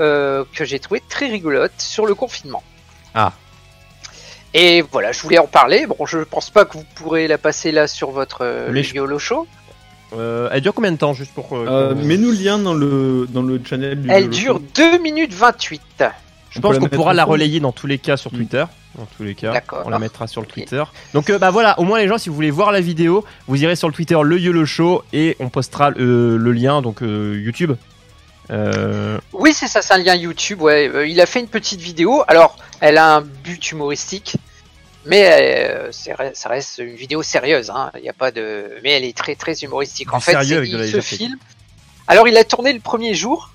euh, 0.00 0.44
que 0.54 0.64
j'ai 0.64 0.78
trouvé 0.78 1.02
très 1.08 1.26
rigolote 1.26 1.72
sur 1.78 2.06
le 2.06 2.14
confinement. 2.14 2.62
Ah. 3.14 3.32
Et 4.54 4.82
voilà, 4.82 5.12
je 5.12 5.20
voulais 5.22 5.38
en 5.38 5.46
parler. 5.46 5.86
Bon, 5.86 6.04
je 6.06 6.18
pense 6.18 6.50
pas 6.50 6.64
que 6.64 6.74
vous 6.76 6.84
pourrez 6.94 7.26
la 7.28 7.38
passer 7.38 7.72
là 7.72 7.86
sur 7.86 8.10
votre 8.10 8.38
euh, 8.42 8.82
YOLO 8.94 9.18
Show. 9.18 9.46
Euh, 10.16 10.48
Elle 10.52 10.60
dure 10.60 10.74
combien 10.74 10.92
de 10.92 10.96
temps 10.96 11.14
juste 11.14 11.32
pour 11.34 11.52
euh, 11.56 11.66
Euh, 11.68 11.94
Mets-nous 11.94 12.30
le 12.32 12.36
lien 12.36 12.58
dans 12.58 12.74
le, 12.74 13.26
dans 13.30 13.42
le 13.42 13.60
channel 13.64 14.00
du. 14.02 14.10
Elle 14.10 14.28
du- 14.30 14.40
dure 14.40 14.60
2 14.74 14.98
minutes 14.98 15.32
28. 15.32 15.82
Je 16.50 16.58
on 16.58 16.60
pense 16.60 16.78
qu'on 16.78 16.88
pourra 16.88 17.14
la 17.14 17.24
relayer 17.24 17.60
dans 17.60 17.72
tous 17.72 17.86
les 17.86 17.98
cas 17.98 18.16
sur 18.16 18.32
Mm. 18.32 18.36
Twitter. 18.36 18.64
Dans 18.98 19.06
tous 19.16 19.22
les 19.22 19.34
cas, 19.34 19.52
D'accord. 19.52 19.84
on 19.86 19.88
la 19.88 19.98
mettra 19.98 20.26
sur 20.26 20.42
le. 20.42 20.46
Twitter. 20.46 20.82
Donc 21.14 21.30
euh, 21.30 21.38
bah 21.38 21.50
voilà, 21.50 21.78
au 21.80 21.84
moins 21.84 21.98
les 21.98 22.08
gens, 22.08 22.18
si 22.18 22.28
vous 22.28 22.34
voulez 22.34 22.50
voir 22.50 22.72
la 22.72 22.82
vidéo, 22.82 23.24
vous 23.48 23.62
irez 23.62 23.74
sur 23.74 23.88
le 23.88 23.94
Twitter 23.94 24.18
le 24.22 24.38
YOLO 24.38 24.66
Show 24.66 25.02
et 25.14 25.34
on 25.40 25.48
postera 25.48 25.92
euh, 25.92 26.36
le 26.36 26.52
lien 26.52 26.82
donc 26.82 27.02
euh, 27.02 27.40
YouTube. 27.42 27.72
Euh, 28.50 29.16
Oui, 29.32 29.52
c'est 29.54 29.66
ça, 29.68 29.80
c'est 29.80 29.94
un 29.94 29.98
lien 29.98 30.14
YouTube. 30.14 30.60
Ouais, 30.60 30.90
Euh, 30.94 31.06
il 31.06 31.20
a 31.22 31.26
fait 31.26 31.40
une 31.40 31.46
petite 31.48 31.80
vidéo. 31.80 32.22
Alors, 32.28 32.56
elle 32.80 32.98
a 32.98 33.16
un 33.16 33.20
but 33.22 33.70
humoristique, 33.72 34.36
mais 35.06 35.28
euh, 35.30 35.90
ça 35.92 36.48
reste 36.48 36.78
une 36.78 36.94
vidéo 36.94 37.22
sérieuse. 37.22 37.70
Hein. 37.70 37.90
Il 37.96 38.04
y 38.04 38.08
a 38.08 38.12
pas 38.12 38.30
de, 38.30 38.78
mais 38.82 38.90
elle 38.90 39.04
est 39.04 39.16
très 39.16 39.34
très 39.34 39.54
humoristique. 39.54 40.12
En 40.12 40.20
fait, 40.20 40.36
il 40.42 40.54
légèreté. 40.58 41.00
filme. 41.02 41.36
Alors, 42.06 42.28
il 42.28 42.36
a 42.36 42.44
tourné 42.44 42.72
le 42.72 42.80
premier 42.80 43.14
jour 43.14 43.52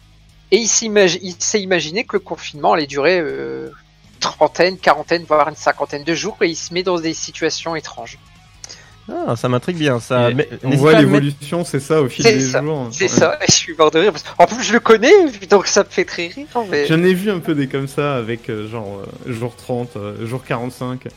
et 0.52 0.58
il 0.58 0.68
s'est 0.68 1.62
imaginé 1.62 2.04
que 2.06 2.16
le 2.16 2.20
confinement 2.22 2.74
allait 2.74 2.88
durer 2.88 3.20
euh, 3.20 3.70
trentaine, 4.20 4.78
quarantaine, 4.78 5.24
voire 5.24 5.50
une 5.50 5.56
cinquantaine 5.56 6.04
de 6.04 6.16
jours, 6.16 6.38
et 6.42 6.48
il 6.48 6.56
se 6.56 6.74
met 6.74 6.84
dans 6.84 7.00
des 7.00 7.14
situations 7.14 7.76
étranges. 7.76 8.18
Ah, 9.10 9.36
ça 9.36 9.48
m'intrigue 9.48 9.78
bien. 9.78 10.00
Ça. 10.00 10.30
Mais- 10.36 10.50
on 10.64 10.72
voit 10.72 10.94
l'évolution, 11.00 11.64
c'est 11.64 11.80
ça, 11.80 12.02
au 12.02 12.10
fil 12.10 12.26
C'est 12.26 12.34
des 12.34 12.40
ça, 12.42 12.62
jours. 12.62 12.88
C'est 12.92 13.04
Ouais. 13.06 13.10
ça. 13.10 13.40
Je 13.48 13.52
suis 13.54 13.74
mort 13.76 13.90
de 13.92 14.00
rire. 14.00 14.12
parce- 14.12 14.26
En 14.38 14.46
plus, 14.46 14.64
je 14.64 14.74
le 14.74 14.80
connais, 14.80 15.12
donc 15.50 15.68
ça 15.68 15.84
me 15.84 15.90
fait 15.90 16.06
très 16.06 16.28
rire. 16.28 16.46
Mais... 16.70 16.86
J'en 16.88 17.02
ai 17.04 17.14
vu 17.14 17.32
un 17.32 17.40
peu 17.40 17.56
des 17.56 17.68
comme 17.68 17.88
ça 17.88 18.16
avec 18.18 18.50
euh, 18.50 18.68
genre 18.68 19.02
euh, 19.28 19.32
jour 19.34 19.56
30, 19.56 19.96
euh, 19.96 20.26
jour 20.26 20.44
45, 20.44 21.08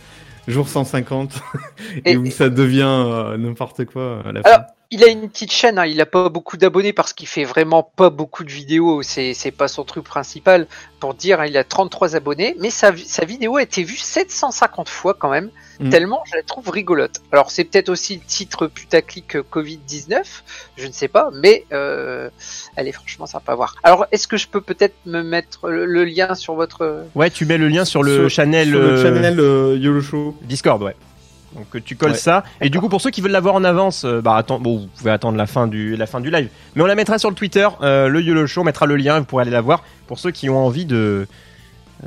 jour 0.46 0.68
150, 0.68 1.32
et, 2.04 2.12
Et- 2.12 2.16
où 2.16 2.30
ça 2.30 2.48
devient 2.48 2.82
euh, 2.86 3.36
n'importe 3.36 3.84
quoi 3.86 4.20
à 4.24 4.32
la 4.32 4.40
Alors, 4.44 4.60
fin. 4.60 4.64
Il 4.92 5.04
a 5.04 5.08
une 5.08 5.28
petite 5.28 5.52
chaîne, 5.52 5.78
hein, 5.78 5.86
il 5.86 6.00
a 6.00 6.06
pas 6.06 6.28
beaucoup 6.28 6.56
d'abonnés 6.56 6.92
parce 6.92 7.12
qu'il 7.12 7.28
fait 7.28 7.44
vraiment 7.44 7.82
pas 7.84 8.10
beaucoup 8.10 8.42
de 8.42 8.50
vidéos, 8.50 9.02
c'est 9.02 9.34
c'est 9.34 9.52
pas 9.52 9.68
son 9.68 9.84
truc 9.84 10.04
principal. 10.04 10.66
Pour 10.98 11.14
dire, 11.14 11.40
hein, 11.40 11.46
il 11.46 11.56
a 11.56 11.64
33 11.64 12.16
abonnés, 12.16 12.56
mais 12.58 12.70
sa, 12.70 12.92
sa 12.96 13.24
vidéo 13.24 13.56
a 13.56 13.62
été 13.62 13.84
vue 13.84 13.96
750 13.96 14.88
fois 14.88 15.14
quand 15.14 15.30
même, 15.30 15.50
Mm. 15.80 15.88
tellement 15.88 16.22
je 16.30 16.36
la 16.36 16.42
trouve 16.42 16.68
rigolote. 16.68 17.20
Alors 17.32 17.50
c'est 17.50 17.64
peut-être 17.64 17.88
aussi 17.88 18.16
le 18.16 18.20
titre 18.20 18.66
putaclic 18.66 19.36
euh, 19.36 19.42
Covid-19, 19.50 20.22
je 20.76 20.86
ne 20.86 20.92
sais 20.92 21.08
pas, 21.08 21.30
mais 21.32 21.64
euh, 21.72 22.28
elle 22.76 22.86
est 22.86 22.92
franchement 22.92 23.24
sympa 23.24 23.52
à 23.52 23.54
voir. 23.54 23.76
Alors 23.82 24.04
est-ce 24.12 24.28
que 24.28 24.36
je 24.36 24.46
peux 24.46 24.60
peut-être 24.60 24.94
me 25.06 25.22
mettre 25.22 25.68
le, 25.70 25.86
le 25.86 26.04
lien 26.04 26.34
sur 26.34 26.54
votre... 26.54 27.04
Ouais, 27.14 27.30
tu 27.30 27.46
mets 27.46 27.56
le 27.56 27.68
lien 27.68 27.86
sur 27.86 28.02
le 28.02 28.28
channel, 28.28 28.68
sur 28.68 28.78
le 28.78 28.84
euh, 28.90 29.02
channel 29.02 29.40
euh, 29.40 29.78
YOLO 29.78 30.02
Show. 30.02 30.36
Discord, 30.42 30.82
ouais. 30.82 30.96
Donc 31.54 31.84
tu 31.84 31.96
colles 31.96 32.12
Ouais. 32.12 32.16
ça. 32.16 32.44
Et 32.60 32.70
du 32.70 32.78
coup, 32.80 32.88
pour 32.88 33.00
ceux 33.00 33.10
qui 33.10 33.20
veulent 33.20 33.32
l'avoir 33.32 33.54
en 33.56 33.64
avance, 33.64 34.04
euh, 34.04 34.20
bah 34.20 34.36
attends, 34.36 34.60
bon, 34.60 34.78
vous 34.78 34.86
pouvez 34.96 35.10
attendre 35.10 35.36
la 35.36 35.46
fin 35.46 35.66
du 35.66 35.96
la 35.96 36.06
fin 36.06 36.20
du 36.20 36.30
live. 36.30 36.48
Mais 36.76 36.82
on 36.82 36.86
la 36.86 36.94
mettra 36.94 37.18
sur 37.18 37.28
le 37.28 37.34
Twitter, 37.34 37.66
euh, 37.82 38.08
le 38.08 38.20
YOLO 38.22 38.46
Show, 38.46 38.60
on 38.60 38.64
mettra 38.64 38.86
le 38.86 38.96
lien, 38.96 39.18
vous 39.18 39.24
pourrez 39.24 39.42
aller 39.42 39.50
la 39.50 39.60
voir. 39.60 39.82
Pour 40.06 40.18
ceux 40.18 40.30
qui 40.30 40.48
ont 40.48 40.58
envie 40.64 40.84
de 40.86 41.26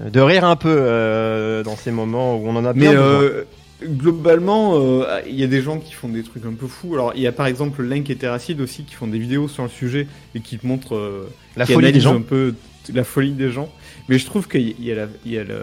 de 0.10 0.20
rire 0.22 0.44
un 0.46 0.56
peu 0.56 0.74
euh, 0.76 1.62
dans 1.64 1.76
ces 1.76 1.92
moments 1.92 2.38
où 2.38 2.48
on 2.48 2.56
en 2.56 2.66
a 2.66 2.74
Mais 2.74 2.80
bien 2.82 2.92
besoin. 2.94 3.06
euh, 3.22 3.44
globalement, 3.84 4.76
euh, 4.80 5.20
il 5.28 5.36
y 5.36 5.44
a 5.44 5.48
des 5.48 5.62
gens 5.62 5.78
qui 5.78 5.94
font 5.94 6.10
des 6.10 6.24
trucs 6.24 6.46
un 6.46 6.54
peu 6.54 6.68
fous. 6.68 6.94
Alors, 6.96 7.12
il 7.16 7.22
y 7.22 7.28
a 7.28 7.32
par 7.32 7.46
exemple 7.48 7.84
Link 7.84 8.10
et 8.10 8.16
Terracide 8.16 8.62
aussi 8.62 8.84
qui 8.86 8.96
font 8.96 9.08
des 9.08 9.20
vidéos 9.20 9.48
sur 9.48 9.64
le 9.64 9.70
sujet 9.70 10.08
et 10.36 10.40
qui 10.40 10.58
te 10.58 10.66
montrent 10.66 10.96
euh, 10.96 11.30
La 11.58 11.66
qui 11.66 11.74
folie 11.74 11.92
des 11.92 12.00
gens. 12.00 12.16
un 12.16 12.22
peu 12.22 12.56
la 12.94 13.04
folie 13.04 13.32
des 13.34 13.52
gens. 13.52 13.70
Mais 14.10 14.18
je 14.18 14.26
trouve 14.26 14.48
qu'il 14.48 14.74
y 14.84 14.92
a, 14.92 14.96
la, 14.96 15.06
il 15.26 15.32
y 15.34 15.38
a 15.38 15.44
la, 15.44 15.56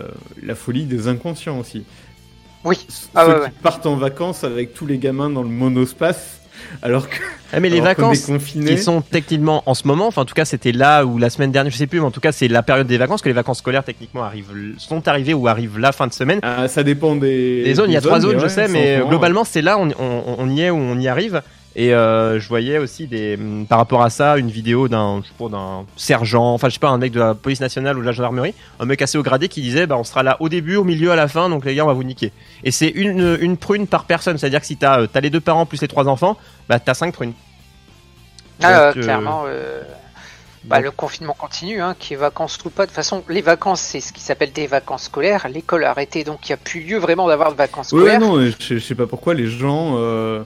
la 0.42 0.54
folie 0.54 0.84
des 0.84 1.08
inconscients 1.08 1.58
aussi. 1.58 1.84
Oui. 2.64 2.86
Ah 3.14 3.24
Ceux 3.24 3.28
ouais, 3.30 3.34
qui 3.36 3.40
ouais. 3.44 3.52
partent 3.62 3.86
en 3.86 3.96
vacances 3.96 4.44
avec 4.44 4.74
tous 4.74 4.86
les 4.86 4.98
gamins 4.98 5.30
dans 5.30 5.42
le 5.42 5.48
monospace, 5.48 6.40
alors 6.82 7.08
que 7.08 7.16
Ah, 7.52 7.60
mais 7.60 7.70
les 7.70 7.80
vacances 7.80 8.26
qui 8.44 8.78
sont 8.78 9.00
techniquement 9.00 9.62
en 9.66 9.74
ce 9.74 9.86
moment, 9.86 10.06
enfin 10.08 10.22
en 10.22 10.24
tout 10.26 10.34
cas 10.34 10.44
c'était 10.44 10.72
là 10.72 11.04
ou 11.06 11.16
la 11.18 11.30
semaine 11.30 11.52
dernière, 11.52 11.72
je 11.72 11.78
sais 11.78 11.86
plus, 11.86 12.00
mais 12.00 12.06
en 12.06 12.10
tout 12.10 12.20
cas 12.20 12.32
c'est 12.32 12.48
la 12.48 12.62
période 12.62 12.86
des 12.86 12.98
vacances, 12.98 13.22
que 13.22 13.28
les 13.28 13.34
vacances 13.34 13.58
scolaires 13.58 13.82
techniquement 13.84 14.22
arrivent, 14.24 14.52
sont 14.76 15.08
arrivées 15.08 15.32
ou 15.34 15.48
arrivent 15.48 15.78
la 15.78 15.92
fin 15.92 16.06
de 16.06 16.12
semaine. 16.12 16.40
Ah, 16.42 16.68
ça 16.68 16.82
dépend 16.82 17.16
des, 17.16 17.64
Des 17.64 17.74
zones, 17.74 17.90
il 17.90 17.94
y 17.94 17.96
a 17.96 18.00
trois 18.02 18.20
zones, 18.20 18.38
je 18.38 18.42
ouais, 18.44 18.48
sais, 18.50 18.68
mais 18.68 19.00
globalement, 19.08 19.44
c'est 19.44 19.62
là, 19.62 19.78
on, 19.78 19.88
on- 19.98 20.34
on 20.38 20.48
y 20.50 20.60
est 20.60 20.70
ou 20.70 20.76
on 20.76 20.98
y 20.98 21.08
arrive. 21.08 21.42
Et 21.76 21.94
euh, 21.94 22.40
je 22.40 22.48
voyais 22.48 22.78
aussi 22.78 23.06
des, 23.06 23.36
hum, 23.36 23.64
par 23.64 23.78
rapport 23.78 24.02
à 24.02 24.10
ça, 24.10 24.38
une 24.38 24.50
vidéo 24.50 24.88
d'un, 24.88 25.20
je 25.22 25.28
sais 25.28 25.34
pas, 25.38 25.48
d'un 25.48 25.84
sergent, 25.96 26.52
enfin 26.52 26.68
je 26.68 26.74
sais 26.74 26.80
pas, 26.80 26.88
un 26.88 26.98
mec 26.98 27.12
de 27.12 27.20
la 27.20 27.34
police 27.34 27.60
nationale 27.60 27.96
ou 27.96 28.00
de 28.00 28.06
la 28.06 28.12
gendarmerie, 28.12 28.54
un 28.80 28.86
mec 28.86 29.00
assez 29.02 29.16
haut 29.18 29.22
gradé 29.22 29.48
qui 29.48 29.60
disait, 29.62 29.86
bah 29.86 29.96
on 29.96 30.02
sera 30.02 30.24
là 30.24 30.36
au 30.40 30.48
début, 30.48 30.74
au 30.76 30.82
milieu, 30.84 31.12
à 31.12 31.16
la 31.16 31.28
fin, 31.28 31.48
donc 31.48 31.64
les 31.64 31.76
gars 31.76 31.84
on 31.84 31.88
va 31.88 31.92
vous 31.92 32.02
niquer. 32.02 32.32
Et 32.64 32.72
c'est 32.72 32.88
une, 32.88 33.38
une 33.40 33.56
prune 33.56 33.86
par 33.86 34.04
personne, 34.04 34.36
c'est-à-dire 34.36 34.60
que 34.60 34.66
si 34.66 34.76
t'as, 34.76 35.02
euh, 35.02 35.06
t'as 35.06 35.20
les 35.20 35.30
deux 35.30 35.40
parents 35.40 35.64
plus 35.64 35.80
les 35.80 35.86
trois 35.88 36.08
enfants, 36.08 36.36
bah 36.68 36.80
t'as 36.80 36.94
cinq 36.94 37.14
prunes. 37.14 37.34
Ah, 38.62 38.88
Donc, 38.88 38.96
euh, 38.98 39.02
clairement, 39.02 39.44
euh, 39.46 39.82
bah, 40.64 40.80
le 40.80 40.90
confinement 40.90 41.34
continue, 41.38 41.80
hein, 41.80 41.94
qu'il 41.98 42.10
y 42.10 42.14
ait 42.14 42.20
vacances 42.20 42.58
ou 42.64 42.70
pas. 42.70 42.82
De 42.82 42.88
toute 42.88 42.96
façon, 42.96 43.22
les 43.28 43.40
vacances, 43.42 43.80
c'est 43.80 44.00
ce 44.00 44.12
qui 44.12 44.20
s'appelle 44.20 44.52
des 44.52 44.66
vacances 44.66 45.04
scolaires. 45.04 45.46
L'école 45.48 45.84
a 45.84 45.90
arrêté, 45.90 46.24
donc 46.24 46.48
il 46.48 46.52
n'y 46.52 46.54
a 46.54 46.58
plus 46.58 46.80
lieu 46.80 46.98
vraiment 46.98 47.28
d'avoir 47.28 47.52
de 47.52 47.56
vacances 47.56 47.92
Ouais, 47.92 48.02
ouais, 48.02 48.16
scolaires. 48.16 48.20
non, 48.20 48.40
je, 48.40 48.74
je 48.74 48.78
sais 48.78 48.94
pas 48.94 49.06
pourquoi 49.06 49.34
les 49.34 49.46
gens, 49.46 49.92
euh, 49.96 50.42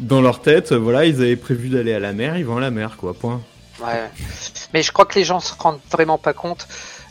dans 0.00 0.20
leur 0.20 0.40
tête, 0.40 0.72
voilà, 0.72 1.06
ils 1.06 1.16
avaient 1.16 1.36
prévu 1.36 1.68
d'aller 1.68 1.92
à 1.92 1.98
la 1.98 2.12
mer, 2.12 2.36
ils 2.36 2.44
vont 2.44 2.58
à 2.58 2.60
la 2.60 2.70
mer, 2.70 2.96
quoi, 2.96 3.14
point. 3.14 3.42
Ouais. 3.80 4.10
Mais 4.72 4.82
je 4.82 4.92
crois 4.92 5.04
que 5.04 5.18
les 5.18 5.24
gens 5.24 5.40
se 5.40 5.52
rendent 5.58 5.80
vraiment 5.90 6.18
pas 6.18 6.32
compte. 6.32 6.66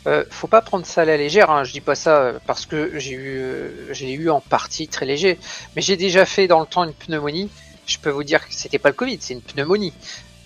euh, 0.06 0.24
faut 0.30 0.46
pas 0.46 0.62
prendre 0.62 0.86
ça 0.86 1.02
à 1.02 1.04
la 1.04 1.16
légère. 1.16 1.50
Hein. 1.50 1.64
Je 1.64 1.72
dis 1.72 1.80
pas 1.80 1.94
ça 1.94 2.16
euh, 2.18 2.38
parce 2.46 2.66
que 2.66 2.98
j'ai 2.98 3.12
eu, 3.12 3.38
euh, 3.38 3.92
eu 4.00 4.30
en 4.30 4.40
partie 4.40 4.88
très 4.88 5.06
léger, 5.06 5.38
mais 5.74 5.82
j'ai 5.82 5.96
déjà 5.96 6.24
fait 6.24 6.46
dans 6.46 6.60
le 6.60 6.66
temps 6.66 6.84
une 6.84 6.92
pneumonie. 6.92 7.50
Je 7.86 7.98
peux 7.98 8.10
vous 8.10 8.24
dire 8.24 8.46
que 8.46 8.54
c'était 8.54 8.78
pas 8.78 8.88
le 8.88 8.94
Covid, 8.94 9.18
c'est 9.20 9.34
une 9.34 9.42
pneumonie. 9.42 9.92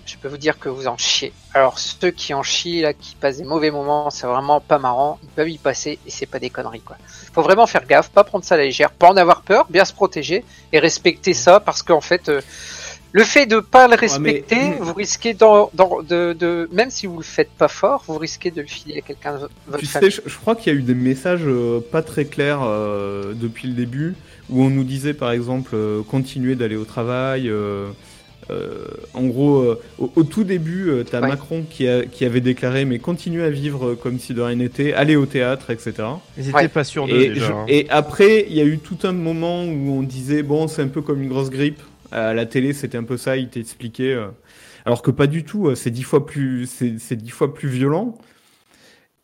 Je 0.07 0.17
peux 0.17 0.29
vous 0.29 0.37
dire 0.39 0.59
que 0.59 0.69
vous 0.69 0.87
en 0.87 0.97
chiez. 0.97 1.33
Alors 1.55 1.79
ceux 1.79 2.11
qui 2.11 2.35
en 2.35 2.43
chient 2.43 2.83
là, 2.83 2.93
qui 2.93 3.15
passent 3.17 3.39
des 3.39 3.45
mauvais 3.45 3.71
moments, 3.71 4.11
c'est 4.11 4.27
vraiment 4.27 4.61
pas 4.61 4.79
marrant. 4.79 5.19
Ils 5.23 5.29
peuvent 5.29 5.49
y 5.49 5.59
passer 5.59 5.99
et 6.07 6.11
c'est 6.11 6.27
pas 6.27 6.39
des 6.39 6.51
conneries 6.51 6.81
quoi. 6.81 6.97
Faut 7.33 7.43
vraiment 7.43 7.67
faire 7.67 7.87
gaffe, 7.87 8.11
pas 8.11 8.25
prendre 8.25 8.45
ça 8.45 8.55
à 8.55 8.59
la 8.59 8.65
légère, 8.65 8.91
pas 8.91 9.09
en 9.09 9.17
avoir 9.17 9.43
peur, 9.43 9.67
bien 9.71 9.85
se 9.85 9.93
protéger 9.93 10.45
et 10.73 10.79
respecter 10.79 11.35
ça 11.35 11.61
parce 11.61 11.83
qu'en 11.83 12.01
fait. 12.01 12.29
euh, 12.29 12.41
le 13.13 13.25
fait 13.25 13.45
de 13.47 13.59
pas 13.59 13.89
le 13.89 13.97
respecter, 13.97 14.55
mais- 14.55 14.77
vous 14.81 14.95
risquez 14.95 15.35
de, 15.35 16.33
de, 16.33 16.69
même 16.71 16.91
si 16.91 17.07
vous 17.09 17.17
le 17.17 17.25
faites 17.25 17.51
pas 17.51 17.67
fort, 17.67 18.05
vous 18.07 18.19
risquez 18.19 18.53
de 18.53 18.61
le 18.61 18.69
filer 18.69 18.99
à 18.99 19.01
quelqu'un 19.01 19.33
de 19.35 19.39
vo- 19.39 19.49
votre 19.67 19.81
Tu 19.81 19.87
famille. 19.87 20.13
sais, 20.13 20.23
je, 20.25 20.31
je 20.31 20.37
crois 20.39 20.55
qu'il 20.55 20.73
y 20.73 20.77
a 20.77 20.79
eu 20.79 20.83
des 20.83 20.95
messages 20.95 21.41
euh, 21.45 21.81
pas 21.91 22.03
très 22.03 22.25
clairs 22.27 22.61
euh, 22.63 23.33
depuis 23.35 23.67
le 23.67 23.75
début, 23.75 24.15
où 24.49 24.63
on 24.63 24.71
nous 24.71 24.85
disait 24.85 25.13
par 25.13 25.33
exemple 25.33 25.77
continuer 26.09 26.55
d'aller 26.55 26.77
au 26.77 26.85
travail. 26.85 27.51
Euh, 28.51 28.87
en 29.15 29.25
gros, 29.27 29.59
euh, 29.61 29.81
au, 29.99 30.11
au 30.17 30.23
tout 30.25 30.45
début, 30.45 30.89
euh, 30.91 31.05
t'as 31.05 31.21
Ouais. 31.21 31.29
Macron 31.29 31.65
qui, 31.69 31.87
a- 31.89 32.05
qui 32.05 32.25
avait 32.25 32.41
déclaré 32.41 32.85
mais 32.85 32.99
continuez 32.99 33.45
à 33.45 33.51
vivre 33.51 33.95
comme 33.95 34.19
si 34.19 34.35
de 34.35 34.41
rien 34.41 34.57
n'était, 34.57 34.93
allez 34.93 35.17
au 35.17 35.27
théâtre, 35.27 35.71
etc. 35.71 35.93
Ils 36.37 36.49
étaient 36.49 36.55
Ouais. 36.57 36.69
pas 36.69 36.85
sûrs 36.85 37.07
d'eux 37.07 37.21
Et, 37.21 37.29
déjà. 37.31 37.53
hein. 37.53 37.65
et 37.69 37.87
après, 37.91 38.47
il 38.49 38.55
y 38.57 38.61
a 38.61 38.65
eu 38.65 38.79
tout 38.79 38.99
un 39.05 39.13
moment 39.13 39.65
où 39.65 39.91
on 39.99 40.03
disait 40.03 40.43
bon, 40.43 40.67
c'est 40.69 40.83
un 40.83 40.89
peu 40.89 41.03
comme 41.03 41.23
une 41.23 41.29
grosse 41.29 41.51
grippe. 41.51 41.81
À 42.13 42.35
la 42.35 42.45
télé, 42.47 42.73
c'était 42.73 42.99
un 42.99 43.05
peu 43.05 43.17
ça, 43.17 43.37
il 43.37 43.49
t'expliquait. 43.49 44.13
euh, 44.15 44.27
alors 44.85 45.03
que 45.03 45.11
pas 45.11 45.27
du 45.27 45.45
tout. 45.45 45.73
C'est 45.77 45.91
dix 45.91 46.03
fois 46.03 46.27
plus, 46.27 46.67
c'est 46.67 46.95
c'est 46.99 47.17
dix 47.17 47.31
fois 47.31 47.55
plus 47.55 47.69
violent 47.69 48.17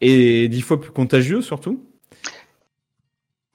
et 0.01 0.49
dix 0.49 0.61
fois 0.61 0.81
plus 0.81 0.91
contagieux 0.91 1.41
surtout. 1.43 1.83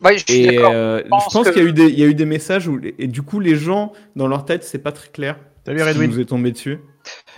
Ouais, 0.03 0.17
je 0.17 0.23
suis 0.27 0.41
Et 0.41 0.55
d'accord. 0.55 0.71
euh, 0.73 1.01
pense 1.09 1.23
je 1.29 1.33
pense 1.37 1.47
que- 1.47 1.53
qu'il 1.53 1.61
y 1.61 1.65
a 1.65 1.69
eu 1.69 1.73
des, 1.73 1.85
il 1.89 1.99
y 1.99 2.03
a 2.03 2.07
eu 2.07 2.15
des 2.15 2.25
messages 2.25 2.67
où 2.67 2.79
et 2.97 3.07
du 3.07 3.21
coup 3.21 3.39
les 3.39 3.55
gens 3.55 3.93
dans 4.15 4.27
leur 4.27 4.45
tête 4.45 4.63
c'est 4.63 4.79
pas 4.79 4.91
très 4.91 5.09
clair. 5.09 5.37
Salut 5.65 5.83
Redwin. 5.83 6.07
nous 6.09 6.19
est 6.19 6.25
tombé 6.25 6.51
dessus. 6.51 6.79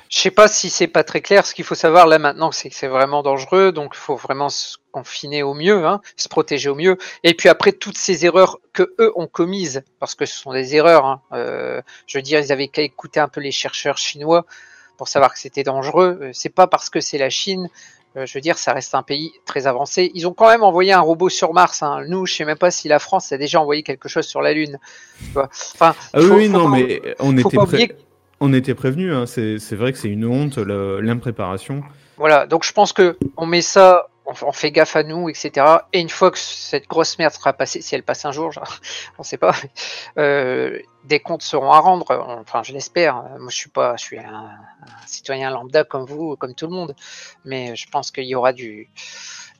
Je 0.09 0.19
sais 0.19 0.31
pas 0.31 0.47
si 0.47 0.69
c'est 0.69 0.87
pas 0.87 1.03
très 1.03 1.21
clair. 1.21 1.45
Ce 1.45 1.53
qu'il 1.53 1.65
faut 1.65 1.75
savoir 1.75 2.05
là 2.07 2.19
maintenant, 2.19 2.51
c'est 2.51 2.69
que 2.69 2.75
c'est 2.75 2.87
vraiment 2.87 3.23
dangereux, 3.23 3.71
donc 3.71 3.91
il 3.95 3.97
faut 3.97 4.15
vraiment 4.15 4.49
se 4.49 4.77
confiner 4.91 5.41
au 5.43 5.53
mieux, 5.53 5.85
hein, 5.85 6.01
se 6.17 6.29
protéger 6.29 6.69
au 6.69 6.75
mieux. 6.75 6.97
Et 7.23 7.33
puis 7.33 7.49
après 7.49 7.71
toutes 7.71 7.97
ces 7.97 8.25
erreurs 8.25 8.59
que 8.73 8.93
eux 8.99 9.11
ont 9.15 9.27
commises, 9.27 9.83
parce 9.99 10.13
que 10.15 10.25
ce 10.25 10.37
sont 10.37 10.53
des 10.53 10.75
erreurs. 10.75 11.05
Hein, 11.05 11.21
euh, 11.33 11.81
je 12.07 12.17
veux 12.17 12.21
dire, 12.21 12.39
ils 12.39 12.51
avaient 12.51 12.67
qu'à 12.67 12.83
écouter 12.83 13.19
un 13.19 13.27
peu 13.27 13.41
les 13.41 13.51
chercheurs 13.51 13.97
chinois 13.97 14.45
pour 14.97 15.07
savoir 15.07 15.33
que 15.33 15.39
c'était 15.39 15.63
dangereux. 15.63 16.19
Euh, 16.21 16.29
C'est 16.33 16.49
pas 16.53 16.67
parce 16.67 16.89
que 16.89 16.99
c'est 17.01 17.17
la 17.17 17.29
Chine. 17.31 17.69
euh, 18.15 18.25
je 18.27 18.33
veux 18.35 18.41
dire, 18.41 18.59
ça 18.59 18.73
reste 18.73 18.93
un 18.93 19.01
pays 19.03 19.31
très 19.45 19.65
avancé. 19.65 20.11
Ils 20.13 20.27
ont 20.27 20.33
quand 20.33 20.47
même 20.49 20.63
envoyé 20.63 20.93
un 20.93 21.01
robot 21.01 21.29
sur 21.29 21.53
Mars. 21.53 21.81
Hein. 21.81 22.03
Nous, 22.07 22.27
je 22.27 22.35
sais 22.35 22.45
même 22.45 22.59
pas 22.59 22.69
si 22.71 22.87
la 22.87 22.99
France 22.99 23.31
a 23.31 23.37
déjà 23.37 23.59
envoyé 23.59 23.81
quelque 23.81 24.07
chose 24.07 24.27
sur 24.27 24.41
la 24.41 24.53
Lune. 24.53 24.77
Enfin, 25.35 25.95
Ah 26.13 26.19
oui, 26.19 26.27
faut- 26.27 26.35
oui, 26.35 26.45
faut 26.47 26.51
non 26.59 26.67
mais 26.69 27.01
on 27.19 27.31
faut 27.37 27.49
était 27.49 27.57
pas 27.57 27.63
oublier 27.63 27.95
on 28.43 28.51
était 28.51 28.75
prévenus. 28.75 29.13
Hein. 29.13 29.25
C'est 29.25 29.75
vrai 29.75 29.93
que 29.93 29.97
c'est 29.97 30.09
une 30.09 30.25
honte 30.25 30.57
l'impréparation. 30.57 31.81
Voilà, 32.17 32.45
donc 32.45 32.63
je 32.63 32.73
pense 32.73 32.93
que 32.93 33.17
on 33.37 33.45
met 33.45 33.61
ça, 33.61 34.07
on, 34.25 34.33
on 34.47 34.51
fait 34.51 34.71
gaffe 34.71 34.95
à 34.95 35.03
nous, 35.03 35.29
etc. 35.29 35.51
Et 35.93 35.99
une 35.99 36.09
fois 36.09 36.31
que 36.31 36.37
cette 36.37 36.87
grosse 36.87 37.17
merde 37.19 37.33
sera 37.33 37.53
passée, 37.53 37.81
si 37.81 37.93
elle 37.95 38.03
passe 38.03 38.23
un 38.25 38.31
jour, 38.31 38.51
genre, 38.51 38.79
on 39.17 39.23
sait 39.23 39.37
pas, 39.37 39.53
euh, 40.17 40.79
des 41.05 41.19
comptes 41.19 41.41
seront 41.43 41.71
à 41.71 41.79
rendre. 41.79 42.05
Enfin, 42.41 42.63
je 42.63 42.71
l'espère. 42.73 43.15
Moi, 43.39 43.49
je 43.49 43.55
suis 43.55 43.69
pas, 43.69 43.95
je 43.97 44.03
suis 44.03 44.17
un, 44.19 44.23
un 44.23 45.07
citoyen 45.07 45.49
lambda 45.49 45.83
comme 45.83 46.05
vous, 46.05 46.35
comme 46.37 46.53
tout 46.55 46.67
le 46.67 46.73
monde, 46.73 46.95
mais 47.45 47.75
je 47.75 47.89
pense 47.89 48.11
qu'il 48.11 48.25
y 48.25 48.35
aura 48.35 48.53
du 48.53 48.89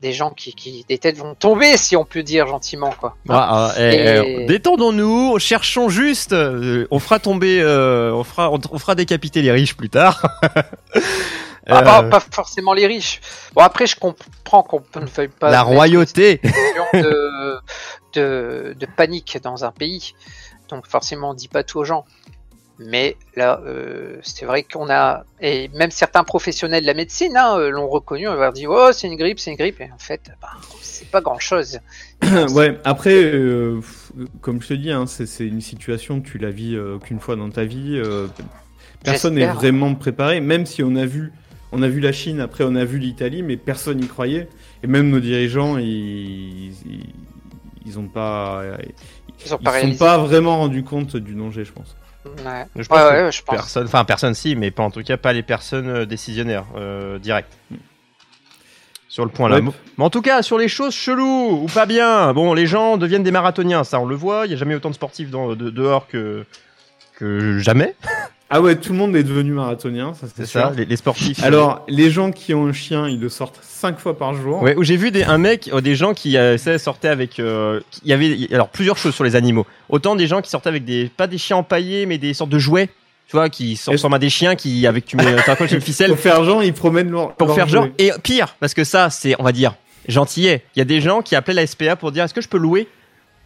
des 0.02 0.12
gens 0.12 0.32
qui, 0.32 0.54
qui 0.54 0.84
des 0.90 0.98
têtes 0.98 1.16
vont 1.18 1.34
tomber, 1.34 1.78
si 1.78 1.96
on 1.96 2.04
peut 2.04 2.24
dire 2.24 2.46
gentiment, 2.46 2.94
quoi. 3.00 3.16
Ah, 3.30 3.70
ah, 3.70 3.74
eh, 3.78 3.96
Et- 3.96 4.42
eh, 4.42 4.46
Détendons-nous, 4.48 5.40
cherchons 5.40 5.88
juste. 5.88 6.34
euh, 6.34 6.86
on 6.92 7.00
fera 7.00 7.20
tomber, 7.20 7.62
euh, 7.62 8.12
on 8.14 8.26
fera, 8.26 8.52
on, 8.52 8.60
on 8.72 8.80
fera 8.80 8.96
décapiter 8.96 9.42
les 9.42 9.52
riches 9.54 9.78
plus 9.78 9.90
tard. 9.90 10.22
Ah, 11.68 11.80
Euh, 11.80 11.84
pas, 11.84 12.04
pas 12.04 12.20
forcément 12.20 12.74
les 12.74 12.88
riches. 12.88 13.22
Bon, 13.54 13.62
après, 13.62 13.88
je 13.88 13.96
comprends 13.96 14.64
qu'on 14.64 14.84
ne 15.00 15.06
veuille 15.06 15.28
pas 15.30 15.50
la 15.50 15.62
royauté. 15.62 16.42
de, 16.94 17.58
de, 18.14 18.76
de 18.80 18.86
panique 18.86 19.38
dans 19.44 19.64
un 19.66 19.72
pays. 19.72 20.14
Donc 20.70 20.88
forcément, 20.88 21.32
on 21.32 21.34
dit 21.34 21.48
pas 21.48 21.64
tout 21.64 21.80
aux 21.80 21.84
gens. 21.86 22.06
Mais 22.80 23.18
là, 23.36 23.62
euh, 23.66 24.18
c'est 24.24 24.46
vrai 24.46 24.64
qu'on 24.64 24.90
a, 24.90 25.26
et 25.40 25.68
même 25.76 25.92
certains 25.92 26.24
professionnels 26.24 26.82
de 26.82 26.88
la 26.88 26.96
médecine 26.96 27.38
hein, 27.38 27.56
euh, 27.60 27.70
l'ont 27.70 27.88
reconnu, 27.88 28.28
on 28.28 28.34
leur 28.34 28.52
dit 28.52 28.66
oh 28.68 28.90
c'est 28.92 29.08
une 29.08 29.16
grippe, 29.16 29.40
c'est 29.40 29.52
une 29.52 29.58
grippe, 29.58 29.80
et 29.80 29.90
en 29.94 30.00
fait, 30.00 30.32
bah, 30.42 30.50
c'est 30.82 31.08
pas 31.10 31.22
grand 31.22 31.38
chose. 31.38 31.80
ouais, 32.50 32.80
après, 32.84 33.14
euh, 33.14 33.80
comme 34.42 34.60
je 34.62 34.70
te 34.70 34.74
dis, 34.74 34.92
hein, 34.92 35.06
c'est 35.06 35.28
c'est 35.28 35.46
une 35.46 35.62
situation 35.62 36.20
que 36.20 36.28
tu 36.28 36.40
la 36.40 36.50
vis 36.50 36.76
euh, 36.76 36.98
qu'une 36.98 37.20
fois 37.20 37.36
dans 37.36 37.50
ta 37.52 37.64
vie. 37.64 37.96
euh, 38.04 38.28
personne 39.04 39.36
n'est 39.36 39.46
vraiment 39.48 39.94
préparé, 39.94 40.42
même 40.42 40.66
si 40.66 40.82
on 40.82 40.96
a 40.96 41.06
vu, 41.06 41.32
on 41.74 41.82
a 41.82 41.88
vu 41.88 42.00
la 42.00 42.12
Chine, 42.12 42.40
après 42.40 42.64
on 42.64 42.76
a 42.76 42.86
vu 42.86 43.00
l'Italie, 43.00 43.44
mais 43.44 43.58
personne 43.58 43.98
n'y 44.00 44.08
croyait. 44.08 44.48
Et 44.84 44.88
même 44.88 45.10
nos 45.10 45.20
dirigeants, 45.20 45.78
ils, 45.78 46.70
ils, 46.72 47.14
ils 47.86 48.00
ont 48.00 48.08
pas, 48.08 48.64
Ils 48.80 49.44
pas 49.44 49.50
sont 49.50 49.58
réalisé. 49.72 49.98
pas 50.00 50.18
vraiment 50.20 50.58
rendu 50.58 50.84
compte 50.84 51.18
du 51.18 51.34
danger, 51.36 51.66
je 51.66 51.72
pense. 51.74 51.96
Ouais. 52.26 52.66
Je 52.78 52.88
pense 52.88 53.12
Ouais, 53.12 53.32
je 53.32 53.42
pense. 53.44 53.56
Personne, 53.56 53.86
enfin 53.86 54.06
personne 54.06 54.34
si, 54.34 54.56
mais 54.56 54.72
pas 54.72 54.84
en 54.84 54.92
tout 54.92 55.04
cas 55.04 55.18
pas 55.18 55.34
les 55.34 55.44
personnes 55.44 55.90
euh, 55.90 56.06
décisionnaires 56.06 56.66
euh, 56.78 57.20
direct. 57.20 57.52
Sur 59.10 59.26
le 59.26 59.32
point 59.32 59.50
là. 59.50 59.60
Ouais. 59.60 59.72
Mais 59.98 60.04
en 60.06 60.10
tout 60.10 60.22
cas, 60.22 60.42
sur 60.42 60.58
les 60.58 60.68
choses 60.70 60.94
cheloues 60.96 61.64
ou 61.64 61.68
pas 61.68 61.86
bien, 61.86 62.34
bon, 62.34 62.54
les 62.54 62.66
gens 62.66 62.98
deviennent 62.98 63.24
des 63.24 63.32
marathoniens, 63.32 63.84
ça 63.84 64.00
on 64.00 64.06
le 64.06 64.16
voit. 64.16 64.46
Il 64.46 64.52
y 64.52 64.56
a 64.56 64.58
jamais 64.58 64.74
autant 64.76 64.90
de 64.90 64.96
sportifs 64.96 65.30
dans, 65.30 65.56
de- 65.56 65.70
dehors 65.70 66.08
que 66.08 66.46
que 67.18 67.60
jamais. 67.60 67.96
Ah 68.56 68.62
ouais, 68.62 68.76
tout 68.76 68.92
le 68.94 69.00
monde 69.00 69.16
est 69.16 69.24
devenu 69.24 69.52
marathonien, 69.54 70.14
ça 70.14 70.28
c'est 70.36 70.46
ça, 70.46 70.72
les, 70.78 70.86
les 70.86 70.96
sportifs. 70.96 71.44
Alors, 71.44 71.84
les 71.88 72.12
gens 72.12 72.32
qui 72.32 72.54
ont 72.54 72.68
un 72.68 72.72
chien, 72.74 73.10
ils 73.10 73.20
le 73.20 73.28
sortent 73.28 73.60
cinq 73.64 73.98
fois 74.00 74.16
par 74.16 74.36
jour. 74.36 74.62
Ouais, 74.62 74.76
où 74.76 74.84
j'ai 74.84 74.96
vu 74.96 75.10
des, 75.10 75.24
un 75.24 75.40
mec, 75.40 75.72
euh, 75.74 75.82
des 75.82 75.96
gens 75.96 76.14
qui 76.14 76.38
euh, 76.38 76.56
sortaient 76.78 77.08
avec. 77.08 77.40
euh, 77.40 77.80
Il 78.04 78.10
y 78.10 78.14
avait 78.14 78.48
alors 78.54 78.70
plusieurs 78.70 78.96
choses 78.98 79.16
sur 79.16 79.24
les 79.24 79.36
animaux. 79.36 79.66
Autant 79.90 80.16
des 80.16 80.28
gens 80.28 80.40
qui 80.42 80.52
sortaient 80.52 80.70
avec 80.70 80.86
des 80.86 81.10
pas 81.18 81.26
des 81.26 81.40
chiens 81.40 81.58
empaillés, 81.58 82.06
mais 82.06 82.20
des 82.20 82.36
sortes 82.36 82.52
de 82.52 82.60
jouets. 82.60 82.90
Tu 83.28 83.38
vois, 83.38 83.50
qui 83.50 83.80
ressemblent 83.88 84.16
à 84.16 84.20
des 84.20 84.30
chiens 84.30 84.56
qui 84.56 84.86
avec 84.86 85.06
tu 85.06 85.18
mets 85.18 85.36
t'accroches 85.46 85.72
une 85.72 85.82
ficelle 85.82 86.12
Pour 86.12 86.20
faire 86.20 86.44
genre, 86.44 86.64
ils 86.64 86.74
promènent 86.74 87.10
leur. 87.10 87.34
pour 87.34 87.48
leur 87.48 87.56
faire 87.56 87.68
genre 87.68 87.86
jouet. 87.86 87.94
et 87.98 88.12
pire 88.22 88.56
parce 88.60 88.76
que 88.76 88.84
ça 88.84 89.10
c'est 89.10 89.34
on 89.40 89.44
va 89.44 89.52
dire 89.52 89.74
gentillet. 90.08 90.62
Il 90.76 90.80
y 90.80 90.82
a 90.84 90.86
des 90.86 91.02
gens 91.02 91.24
qui 91.24 91.36
appelaient 91.36 91.56
la 91.62 91.66
SPA 91.66 91.96
pour 91.96 92.12
dire 92.12 92.24
est-ce 92.26 92.34
que 92.36 92.42
je 92.42 92.50
peux 92.50 92.60
louer 92.60 92.88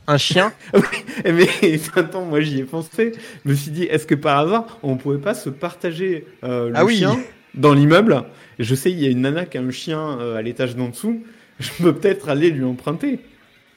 un 0.07 0.17
chien 0.17 0.53
Eh, 1.25 1.31
Mais 1.31 1.47
attends, 1.95 2.25
moi 2.25 2.41
j'y 2.41 2.59
ai 2.59 2.63
pensé. 2.63 3.13
Je 3.45 3.49
me 3.49 3.55
suis 3.55 3.71
dit, 3.71 3.83
est-ce 3.83 4.05
que 4.07 4.15
par 4.15 4.39
hasard, 4.39 4.79
on 4.83 4.95
pouvait 4.97 5.17
pas 5.17 5.33
se 5.33 5.49
partager 5.49 6.25
euh, 6.43 6.69
le 6.69 6.73
Ah 6.75 6.85
oui. 6.85 6.97
chien 6.97 7.17
dans 7.53 7.73
l'immeuble? 7.73 8.23
Je 8.59 8.73
sais, 8.75 8.91
il 8.91 8.99
y 8.99 9.05
a 9.07 9.09
une 9.09 9.21
nana 9.21 9.45
qui 9.45 9.57
a 9.57 9.61
un 9.61 9.71
chien 9.71 10.17
euh, 10.19 10.37
à 10.37 10.41
l'étage 10.41 10.75
d'en 10.75 10.89
dessous. 10.89 11.23
Je 11.59 11.69
peux 11.81 11.93
peut-être 11.93 12.29
aller 12.29 12.49
lui 12.51 12.63
emprunter. 12.63 13.19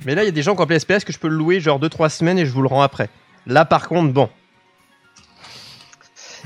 Mais 0.06 0.14
là 0.14 0.22
il 0.22 0.26
y 0.26 0.28
a 0.28 0.32
des 0.32 0.42
gens 0.42 0.54
qui 0.54 0.60
ont 0.60 0.64
appelé 0.64 0.76
la 0.76 0.80
SPA 0.80 0.96
est-ce 0.96 1.04
que 1.06 1.12
je 1.12 1.18
peux 1.18 1.28
le 1.28 1.36
louer 1.36 1.60
genre 1.60 1.78
2-3 1.80 2.08
semaines 2.08 2.38
et 2.38 2.46
je 2.46 2.50
vous 2.52 2.62
le 2.62 2.68
rends 2.68 2.82
après. 2.82 3.10
Là 3.46 3.64
par 3.64 3.88
contre 3.88 4.12
bon. 4.12 4.28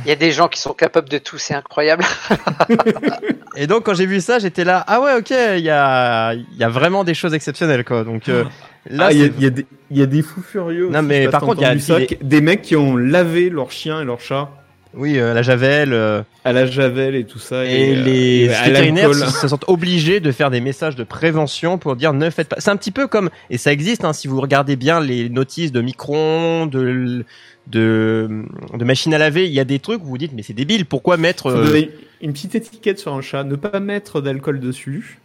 Il 0.04 0.08
y 0.08 0.12
a 0.12 0.16
des 0.16 0.32
gens 0.32 0.48
qui 0.48 0.60
sont 0.60 0.72
capables 0.72 1.08
de 1.08 1.18
tout, 1.18 1.38
c'est 1.38 1.54
incroyable. 1.54 2.04
Et 3.56 3.66
donc 3.66 3.84
quand 3.84 3.94
j'ai 3.94 4.06
vu 4.06 4.20
ça 4.20 4.38
j'étais 4.40 4.64
là 4.64 4.82
ah 4.88 5.00
ouais 5.00 5.14
ok 5.16 5.30
il 5.56 5.62
y 5.62 5.70
a 5.70 6.34
il 6.34 6.56
y 6.58 6.64
a 6.64 6.68
vraiment 6.68 7.04
des 7.04 7.14
choses 7.14 7.34
exceptionnelles 7.34 7.84
quoi 7.84 8.02
donc 8.02 8.28
euh, 8.28 8.44
là 8.90 9.06
Ah, 9.08 9.12
il 9.12 9.18
y, 9.18 9.22
a- 9.22 9.26
c'est- 9.26 9.32
il 9.38 9.42
y 9.44 9.46
a 9.46 9.50
des- 9.50 9.66
il 9.90 9.98
y 9.98 10.02
a 10.02 10.06
des 10.06 10.22
fous 10.22 10.42
furieux. 10.42 10.88
Non, 10.90 10.98
aussi, 10.98 11.08
mais 11.08 11.28
par 11.28 11.40
contre, 11.42 11.60
il 11.60 11.64
y 11.64 11.92
a- 11.92 12.06
des 12.20 12.40
mecs 12.40 12.62
qui 12.62 12.74
ont 12.74 12.96
lavé 12.96 13.48
leur 13.50 13.70
chien 13.70 14.00
et 14.00 14.04
leur 14.04 14.20
chat 14.20 14.50
oui 14.96 15.18
euh, 15.18 15.34
la 15.34 15.42
javel 15.42 15.92
euh, 15.92 16.22
à 16.44 16.52
la 16.52 16.66
javel 16.66 17.16
et 17.16 17.24
tout 17.24 17.40
ça. 17.40 17.64
Et, 17.64 17.96
euh, 17.96 18.02
les 18.04 18.44
et 18.44 18.54
à 18.54 18.62
vétérinaires 18.64 19.12
se, 19.14 19.26
se 19.26 19.48
sentent 19.48 19.64
obligés 19.68 20.20
de 20.20 20.30
faire 20.30 20.50
des 20.50 20.60
messages 20.60 20.94
de 20.94 21.02
prévention 21.04 21.78
pour 21.78 21.96
dire 21.96 22.12
ne 22.12 22.30
faites 22.30 22.48
pas. 22.48 22.56
C'est 22.60 22.70
un 22.70 22.76
petit 22.76 22.92
peu 22.92 23.06
comme 23.08 23.28
et 23.50 23.58
ça 23.58 23.72
existe 23.72 24.04
hein, 24.04 24.12
si 24.12 24.28
vous 24.28 24.40
regardez 24.40 24.76
bien 24.76 25.00
les 25.00 25.28
notices 25.28 25.72
de 25.72 25.80
micro 25.80 26.66
de 26.66 27.24
de 27.66 28.44
de 28.72 28.84
machines 28.84 29.14
à 29.14 29.18
laver, 29.18 29.46
il 29.46 29.52
y 29.52 29.60
a 29.60 29.64
des 29.64 29.78
trucs 29.78 30.02
où 30.02 30.06
vous 30.06 30.18
dites 30.18 30.32
mais 30.34 30.42
c'est 30.42 30.52
débile, 30.52 30.86
pourquoi 30.86 31.16
mettre 31.16 31.46
euh, 31.46 31.82
une 32.20 32.32
petite 32.32 32.54
étiquette 32.54 32.98
sur 32.98 33.14
un 33.14 33.20
chat, 33.20 33.44
ne 33.44 33.56
pas 33.56 33.80
mettre 33.80 34.20
d'alcool 34.20 34.60
dessus 34.60 35.18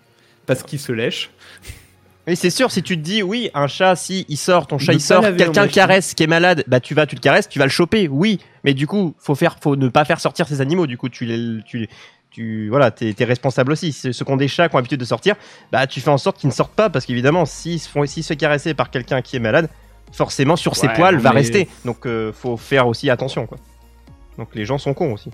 parce 0.46 0.64
qu'il 0.64 0.80
se 0.80 0.92
lèche. 0.92 1.32
Oui, 2.28 2.36
c'est 2.36 2.50
sûr 2.50 2.72
si 2.72 2.84
tu 2.84 2.98
te 2.98 3.02
dis 3.02 3.24
oui, 3.24 3.50
un 3.54 3.68
chat 3.68 3.96
si 3.96 4.26
il 4.30 4.38
sort, 4.38 4.68
ton 4.68 4.78
chat 4.78 4.94
il 4.94 5.02
sort, 5.02 5.22
quelqu'un 5.36 5.68
caresse 5.68 6.14
qui 6.14 6.24
est 6.24 6.28
malade, 6.28 6.64
bah 6.68 6.80
tu 6.80 6.94
vas 6.94 7.06
tu 7.06 7.16
le 7.16 7.22
caresses, 7.22 7.50
tu 7.50 7.60
vas 7.60 7.66
le 7.66 7.72
choper. 7.72 8.08
Oui, 8.08 8.40
mais 8.64 8.74
du 8.74 8.88
coup, 8.88 9.16
faut 9.20 9.36
faire 9.36 9.58
faut 9.62 9.76
ne 9.76 9.90
pas 9.90 10.06
faire 10.06 10.20
sortir 10.20 10.48
ces 10.48 10.62
animaux, 10.62 10.88
du 10.88 10.98
coup 10.98 11.10
tu 11.10 11.26
les 11.26 11.64
tu 11.64 11.88
tu 12.32 12.70
voilà, 12.70 12.92
t'es 12.92 13.16
es 13.18 13.26
responsable 13.26 13.72
aussi. 13.72 13.92
Ceux 13.92 14.12
qui 14.12 14.32
ont 14.32 14.38
des 14.38 14.48
chats 14.48 14.70
qui 14.70 14.76
ont 14.76 14.78
l'habitude 14.78 15.00
de 15.00 15.06
sortir, 15.06 15.36
bah 15.72 15.88
tu 15.88 16.00
fais 16.00 16.10
en 16.10 16.18
sorte 16.18 16.38
qu'ils 16.38 16.50
ne 16.50 16.54
sortent 16.54 16.76
pas 16.76 16.90
parce 16.90 17.06
qu'évidemment, 17.06 17.46
s'ils 17.46 17.80
se 17.80 17.90
font 17.90 18.06
s'ils 18.06 18.24
se 18.24 18.34
caresser 18.34 18.74
par 18.74 18.92
quelqu'un 18.92 19.22
qui 19.22 19.36
est 19.36 19.40
malade, 19.40 19.70
forcément 20.12 20.56
sur 20.56 20.76
ses 20.76 20.88
Ouais, 20.88 20.94
poils 20.96 21.18
va 21.18 21.30
mais- 21.32 21.38
rester. 21.38 21.68
Donc 21.86 22.06
euh, 22.06 22.32
faut 22.34 22.58
faire 22.58 22.88
aussi 22.88 23.10
attention 23.10 23.46
quoi. 23.46 23.58
Donc 24.38 24.50
les 24.56 24.66
gens 24.66 24.78
sont 24.78 24.94
cons 24.94 25.14
aussi. 25.14 25.32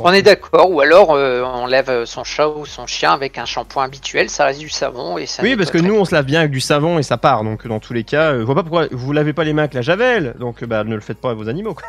On 0.00 0.12
est 0.12 0.22
d'accord, 0.22 0.70
ou 0.70 0.80
alors 0.80 1.12
euh, 1.14 1.42
on 1.44 1.66
lève 1.66 2.04
son 2.06 2.24
chat 2.24 2.48
ou 2.48 2.66
son 2.66 2.86
chien 2.86 3.12
avec 3.12 3.38
un 3.38 3.44
shampoing 3.44 3.84
habituel, 3.84 4.28
ça 4.28 4.44
reste 4.46 4.58
du 4.60 4.68
savon 4.68 5.16
et 5.16 5.26
ça. 5.26 5.42
Oui, 5.42 5.56
parce 5.56 5.70
que 5.70 5.78
nous, 5.78 5.94
on 5.94 6.04
se 6.04 6.14
lave 6.14 6.24
bien 6.26 6.40
avec 6.40 6.50
du 6.50 6.60
savon 6.60 6.98
et 6.98 7.02
ça 7.02 7.16
part. 7.18 7.44
Donc, 7.44 7.66
dans 7.66 7.78
tous 7.78 7.92
les 7.92 8.02
cas, 8.04 8.32
euh, 8.32 8.40
je 8.40 8.44
vois 8.44 8.54
pas 8.54 8.62
pourquoi 8.62 8.86
vous 8.90 9.12
lavez 9.12 9.32
pas 9.32 9.44
les 9.44 9.52
mains 9.52 9.62
avec 9.62 9.74
la 9.74 9.82
javel. 9.82 10.34
Donc, 10.40 10.64
bah, 10.64 10.82
ne 10.84 10.94
le 10.94 11.00
faites 11.00 11.20
pas 11.20 11.30
à 11.30 11.34
vos 11.34 11.48
animaux. 11.48 11.74
quoi. 11.74 11.86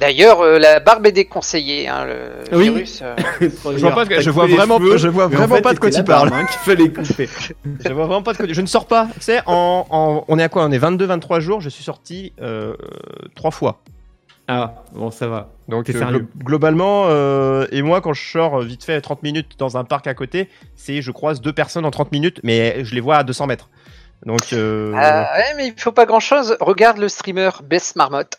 D'ailleurs, 0.00 0.40
euh, 0.40 0.58
la 0.58 0.80
barbe 0.80 1.06
est 1.06 1.12
déconseillée, 1.12 1.88
hein, 1.88 2.04
le 2.06 2.56
Oui. 2.56 2.64
virus. 2.70 3.00
euh, 3.02 3.14
Je 3.40 3.46
vois 3.80 3.92
pas 3.94 4.04
je 4.20 4.30
vois 4.30 4.46
vraiment- 4.46 4.78
je 4.96 5.08
vois 5.08 5.26
vraiment 5.28 5.60
pas 5.60 5.74
de 5.74 5.78
quoi 5.78 5.90
tu 5.90 6.02
parles. 6.04 6.30
Hein, 6.32 6.46
qu'il 6.46 6.58
fallait 6.60 6.88
couper. 6.90 7.28
Je 7.84 7.92
vois 7.92 8.06
vraiment 8.06 8.22
pas 8.22 8.32
de 8.32 8.38
quoi. 8.38 8.46
Je 8.48 8.60
ne 8.60 8.66
sors 8.66 8.86
pas. 8.86 9.08
Tu 9.14 9.20
sais, 9.22 9.40
en, 9.46 9.86
en- 9.90 10.24
on 10.28 10.38
est 10.38 10.42
à 10.42 10.48
quoi? 10.48 10.64
On 10.64 10.70
est 10.72 10.78
22-23 10.78 11.40
jours. 11.40 11.60
Je 11.60 11.68
suis 11.68 11.84
sorti 11.84 12.32
euh, 12.40 12.74
trois 13.34 13.50
fois. 13.50 13.80
Ah, 14.50 14.76
bon, 14.94 15.10
ça 15.10 15.26
va. 15.28 15.50
Donc 15.68 15.90
euh, 15.90 15.92
glo- 15.92 16.26
globalement, 16.42 17.04
euh, 17.08 17.66
et 17.70 17.82
moi 17.82 18.00
quand 18.00 18.14
je 18.14 18.30
sors 18.30 18.60
vite 18.62 18.82
fait 18.82 18.98
30 19.02 19.22
minutes 19.22 19.58
dans 19.58 19.76
un 19.76 19.84
parc 19.84 20.06
à 20.06 20.14
côté, 20.14 20.48
c'est 20.74 21.02
je 21.02 21.10
croise 21.10 21.42
deux 21.42 21.52
personnes 21.52 21.84
en 21.84 21.90
30 21.90 22.12
minutes, 22.12 22.40
mais 22.42 22.82
je 22.82 22.94
les 22.94 23.02
vois 23.02 23.16
à 23.16 23.24
200 23.24 23.46
mètres. 23.46 23.68
Donc 24.24 24.54
euh, 24.54 24.94
Ah 24.96 25.28
ouais, 25.36 25.54
mais 25.58 25.66
il 25.66 25.74
faut 25.78 25.92
pas 25.92 26.06
grand 26.06 26.18
chose. 26.20 26.56
Regarde 26.60 26.96
le 26.96 27.10
streamer 27.10 27.50
Bess 27.62 27.94
Marmotte. 27.94 28.38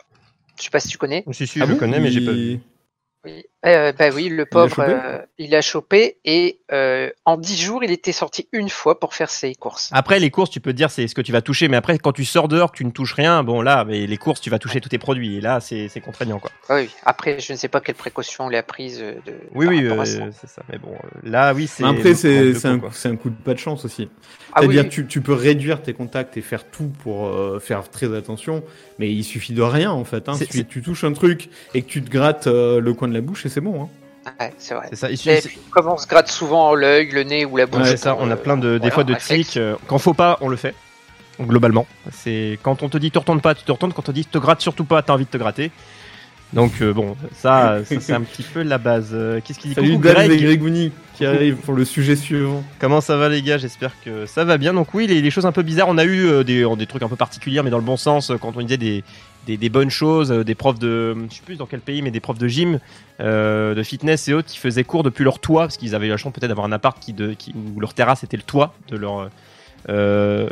Je 0.60 0.64
sais 0.64 0.70
pas 0.70 0.80
si 0.80 0.88
tu 0.88 0.98
connais. 0.98 1.24
si 1.32 1.46
si, 1.46 1.58
Ah 1.60 1.66
je 1.66 1.72
bon 1.72 1.78
connais, 1.78 2.00
mais 2.00 2.10
j'ai 2.10 2.24
pas 2.24 2.32
vu. 2.32 2.60
Oui. 3.24 3.44
Euh, 3.66 3.92
bah 3.92 4.08
oui, 4.14 4.30
le 4.30 4.46
pauvre, 4.46 4.74
chopé 4.74 4.90
euh, 4.90 5.18
il 5.36 5.54
a 5.54 5.60
chopé 5.60 6.16
et 6.24 6.60
euh, 6.72 7.10
en 7.26 7.36
10 7.36 7.60
jours, 7.60 7.84
il 7.84 7.90
était 7.90 8.12
sorti 8.12 8.48
une 8.52 8.70
fois 8.70 8.98
pour 8.98 9.12
faire 9.14 9.28
ses 9.28 9.54
courses. 9.54 9.90
Après 9.92 10.18
les 10.18 10.30
courses, 10.30 10.48
tu 10.48 10.60
peux 10.60 10.72
te 10.72 10.76
dire 10.78 10.90
c'est 10.90 11.06
ce 11.06 11.14
que 11.14 11.20
tu 11.20 11.30
vas 11.30 11.42
toucher, 11.42 11.68
mais 11.68 11.76
après 11.76 11.98
quand 11.98 12.12
tu 12.12 12.24
sors 12.24 12.48
dehors, 12.48 12.72
tu 12.72 12.86
ne 12.86 12.90
touches 12.90 13.12
rien, 13.12 13.44
bon 13.44 13.60
là, 13.60 13.84
mais 13.84 14.06
les 14.06 14.16
courses, 14.16 14.40
tu 14.40 14.48
vas 14.48 14.58
toucher 14.58 14.80
tous 14.80 14.88
tes 14.88 14.98
produits, 14.98 15.36
et 15.36 15.40
là 15.42 15.60
c'est 15.60 15.88
c'est 15.88 16.00
contraignant 16.00 16.38
quoi. 16.38 16.50
Ah 16.70 16.76
oui, 16.76 16.88
après, 17.04 17.38
je 17.38 17.52
ne 17.52 17.58
sais 17.58 17.68
pas 17.68 17.82
quelles 17.82 17.96
précautions 17.96 18.50
il 18.50 18.56
a 18.56 18.62
prises 18.62 19.02
euh, 19.02 19.14
de. 19.26 19.34
Oui 19.54 19.66
oui, 19.66 19.84
euh, 19.84 20.04
c'est 20.04 20.48
ça. 20.48 20.62
Mais 20.72 20.78
bon, 20.78 20.94
là 21.22 21.52
oui 21.52 21.66
c'est. 21.66 21.84
Après, 21.84 22.14
c'est 22.14 22.66
un, 22.66 22.80
un 23.04 23.16
coup 23.16 23.28
de 23.28 23.34
pas 23.34 23.52
de 23.52 23.58
chance 23.58 23.84
aussi. 23.84 24.08
Ah 24.52 24.60
oui, 24.60 24.66
C'est-à-dire 24.66 24.84
oui. 24.84 24.88
tu, 24.88 25.06
tu 25.06 25.20
peux 25.20 25.32
réduire 25.32 25.82
tes 25.82 25.92
contacts 25.92 26.36
et 26.36 26.40
faire 26.40 26.64
tout 26.64 26.90
pour 27.02 27.26
euh, 27.26 27.60
faire 27.60 27.88
très 27.88 28.14
attention, 28.16 28.64
mais 28.98 29.10
il 29.10 29.22
suffit 29.22 29.52
de 29.52 29.62
rien 29.62 29.90
en 29.92 30.04
fait. 30.04 30.28
Hein. 30.28 30.32
Que 30.38 30.62
tu 30.62 30.82
touches 30.82 31.04
un 31.04 31.12
truc 31.12 31.48
et 31.74 31.82
que 31.82 31.88
tu 31.88 32.02
te 32.02 32.10
grattes 32.10 32.46
euh, 32.46 32.80
le 32.80 32.94
coin 32.94 33.08
de 33.08 33.14
la 33.14 33.20
bouche 33.20 33.46
c'est 33.50 33.60
bon. 33.60 33.82
Hein. 33.84 33.88
Ouais, 34.40 34.52
c'est 34.58 34.74
vrai. 34.74 34.86
C'est 34.90 34.96
ça. 34.96 35.08
il 35.10 35.14
Et 35.14 35.16
suffit- 35.16 35.48
puis, 35.48 35.58
comme 35.70 35.88
on 35.88 35.96
se 35.98 36.06
gratte 36.06 36.28
souvent 36.30 36.74
l'œil, 36.74 37.10
le 37.10 37.22
nez 37.22 37.44
ou 37.44 37.56
la 37.56 37.66
bouche. 37.66 37.82
Ouais, 37.82 37.88
c'est 37.90 37.96
ça, 37.98 38.16
on 38.18 38.30
a 38.30 38.36
plein 38.36 38.56
de, 38.56 38.72
des 38.74 38.78
voilà, 38.78 38.94
fois 38.94 39.04
de 39.04 39.14
tics. 39.14 39.56
euh, 39.56 39.76
Quand 39.86 39.98
faut 39.98 40.14
pas, 40.14 40.38
on 40.40 40.48
le 40.48 40.56
fait. 40.56 40.74
Donc, 41.38 41.48
globalement, 41.48 41.86
c'est 42.12 42.58
quand 42.62 42.82
on 42.82 42.88
te 42.90 42.98
dit 42.98 43.10
te 43.10 43.18
retourne 43.18 43.40
pas, 43.40 43.54
tu 43.54 43.64
te 43.64 43.72
retournes. 43.72 43.92
Quand 43.94 44.00
on 44.08 44.12
te 44.12 44.12
dit 44.12 44.26
te 44.26 44.36
gratte 44.38 44.60
surtout 44.60 44.84
pas, 44.84 45.00
t'as 45.02 45.14
envie 45.14 45.24
de 45.24 45.30
te 45.30 45.38
gratter. 45.38 45.70
Donc 46.52 46.72
euh, 46.82 46.92
bon, 46.92 47.16
ça, 47.34 47.78
ça, 47.84 48.00
c'est 48.00 48.12
un 48.12 48.20
petit 48.22 48.42
peu 48.42 48.62
la 48.62 48.76
base. 48.78 49.10
Euh, 49.12 49.40
Qu'est-ce 49.42 49.58
qu'il 49.60 49.70
dit? 49.70 49.74
Salut 49.74 49.90
Coucou, 49.92 50.02
Greg. 50.02 50.30
et 50.32 50.36
Gregouni 50.36 50.92
qui 51.14 51.24
arrivent 51.24 51.56
pour 51.56 51.74
le 51.74 51.84
sujet 51.84 52.16
suivant. 52.16 52.62
Comment 52.80 53.00
ça 53.00 53.16
va 53.16 53.28
les 53.28 53.40
gars? 53.40 53.56
J'espère 53.56 53.92
que 54.04 54.26
ça 54.26 54.44
va 54.44 54.58
bien. 54.58 54.74
Donc 54.74 54.92
oui, 54.92 55.06
les, 55.06 55.22
les 55.22 55.30
choses 55.30 55.46
un 55.46 55.52
peu 55.52 55.62
bizarres, 55.62 55.88
on 55.88 55.96
a 55.96 56.04
eu 56.04 56.26
euh, 56.26 56.42
des, 56.42 56.66
des 56.76 56.86
trucs 56.86 57.02
un 57.02 57.08
peu 57.08 57.16
particuliers, 57.16 57.62
mais 57.62 57.70
dans 57.70 57.78
le 57.78 57.84
bon 57.84 57.96
sens, 57.96 58.32
quand 58.40 58.56
on 58.56 58.60
disait 58.62 58.76
des, 58.76 59.04
des, 59.46 59.56
des 59.56 59.68
bonnes 59.68 59.90
choses, 59.90 60.32
euh, 60.32 60.44
des 60.44 60.54
profs 60.54 60.78
de, 60.78 61.16
je 61.30 61.36
sais 61.36 61.42
plus 61.44 61.56
dans 61.56 61.66
quel 61.66 61.80
pays, 61.80 62.02
mais 62.02 62.10
des 62.10 62.20
profs 62.20 62.38
de 62.38 62.48
gym, 62.48 62.80
euh, 63.20 63.74
de 63.74 63.82
fitness 63.82 64.28
et 64.28 64.34
autres 64.34 64.48
qui 64.48 64.58
faisaient 64.58 64.84
cours 64.84 65.02
depuis 65.02 65.24
leur 65.24 65.38
toit, 65.38 65.62
parce 65.62 65.76
qu'ils 65.76 65.94
avaient 65.94 66.08
la 66.08 66.16
chance 66.16 66.32
peut-être 66.32 66.48
d'avoir 66.48 66.66
un 66.66 66.72
appart 66.72 66.98
qui, 66.98 67.12
de, 67.12 67.32
qui, 67.32 67.54
où 67.54 67.80
leur 67.80 67.94
terrasse 67.94 68.24
était 68.24 68.36
le 68.36 68.42
toit 68.42 68.74
de 68.88 68.96
leur, 68.96 69.30
euh, 69.88 70.48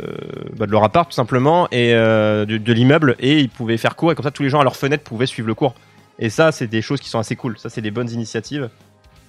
bah, 0.57 0.65
de 0.65 0.71
leur 0.71 0.83
appart 0.83 1.09
tout 1.09 1.15
simplement, 1.15 1.67
et 1.71 1.93
de, 1.93 2.57
de 2.57 2.73
l'immeuble, 2.73 3.15
et 3.19 3.39
ils 3.39 3.49
pouvaient 3.49 3.77
faire 3.77 3.95
cours, 3.95 4.11
et 4.11 4.15
comme 4.15 4.23
ça 4.23 4.31
tous 4.31 4.43
les 4.43 4.49
gens 4.49 4.59
à 4.59 4.63
leur 4.63 4.75
fenêtre 4.75 5.03
pouvaient 5.03 5.25
suivre 5.25 5.47
le 5.47 5.55
cours. 5.55 5.75
Et 6.21 6.29
ça, 6.29 6.51
c'est 6.51 6.67
des 6.67 6.81
choses 6.81 6.99
qui 6.99 7.07
sont 7.07 7.19
assez 7.19 7.37
cool. 7.37 7.57
Ça, 7.57 7.69
c'est 7.69 7.81
des 7.81 7.91
bonnes 7.91 8.09
initiatives. 8.09 8.69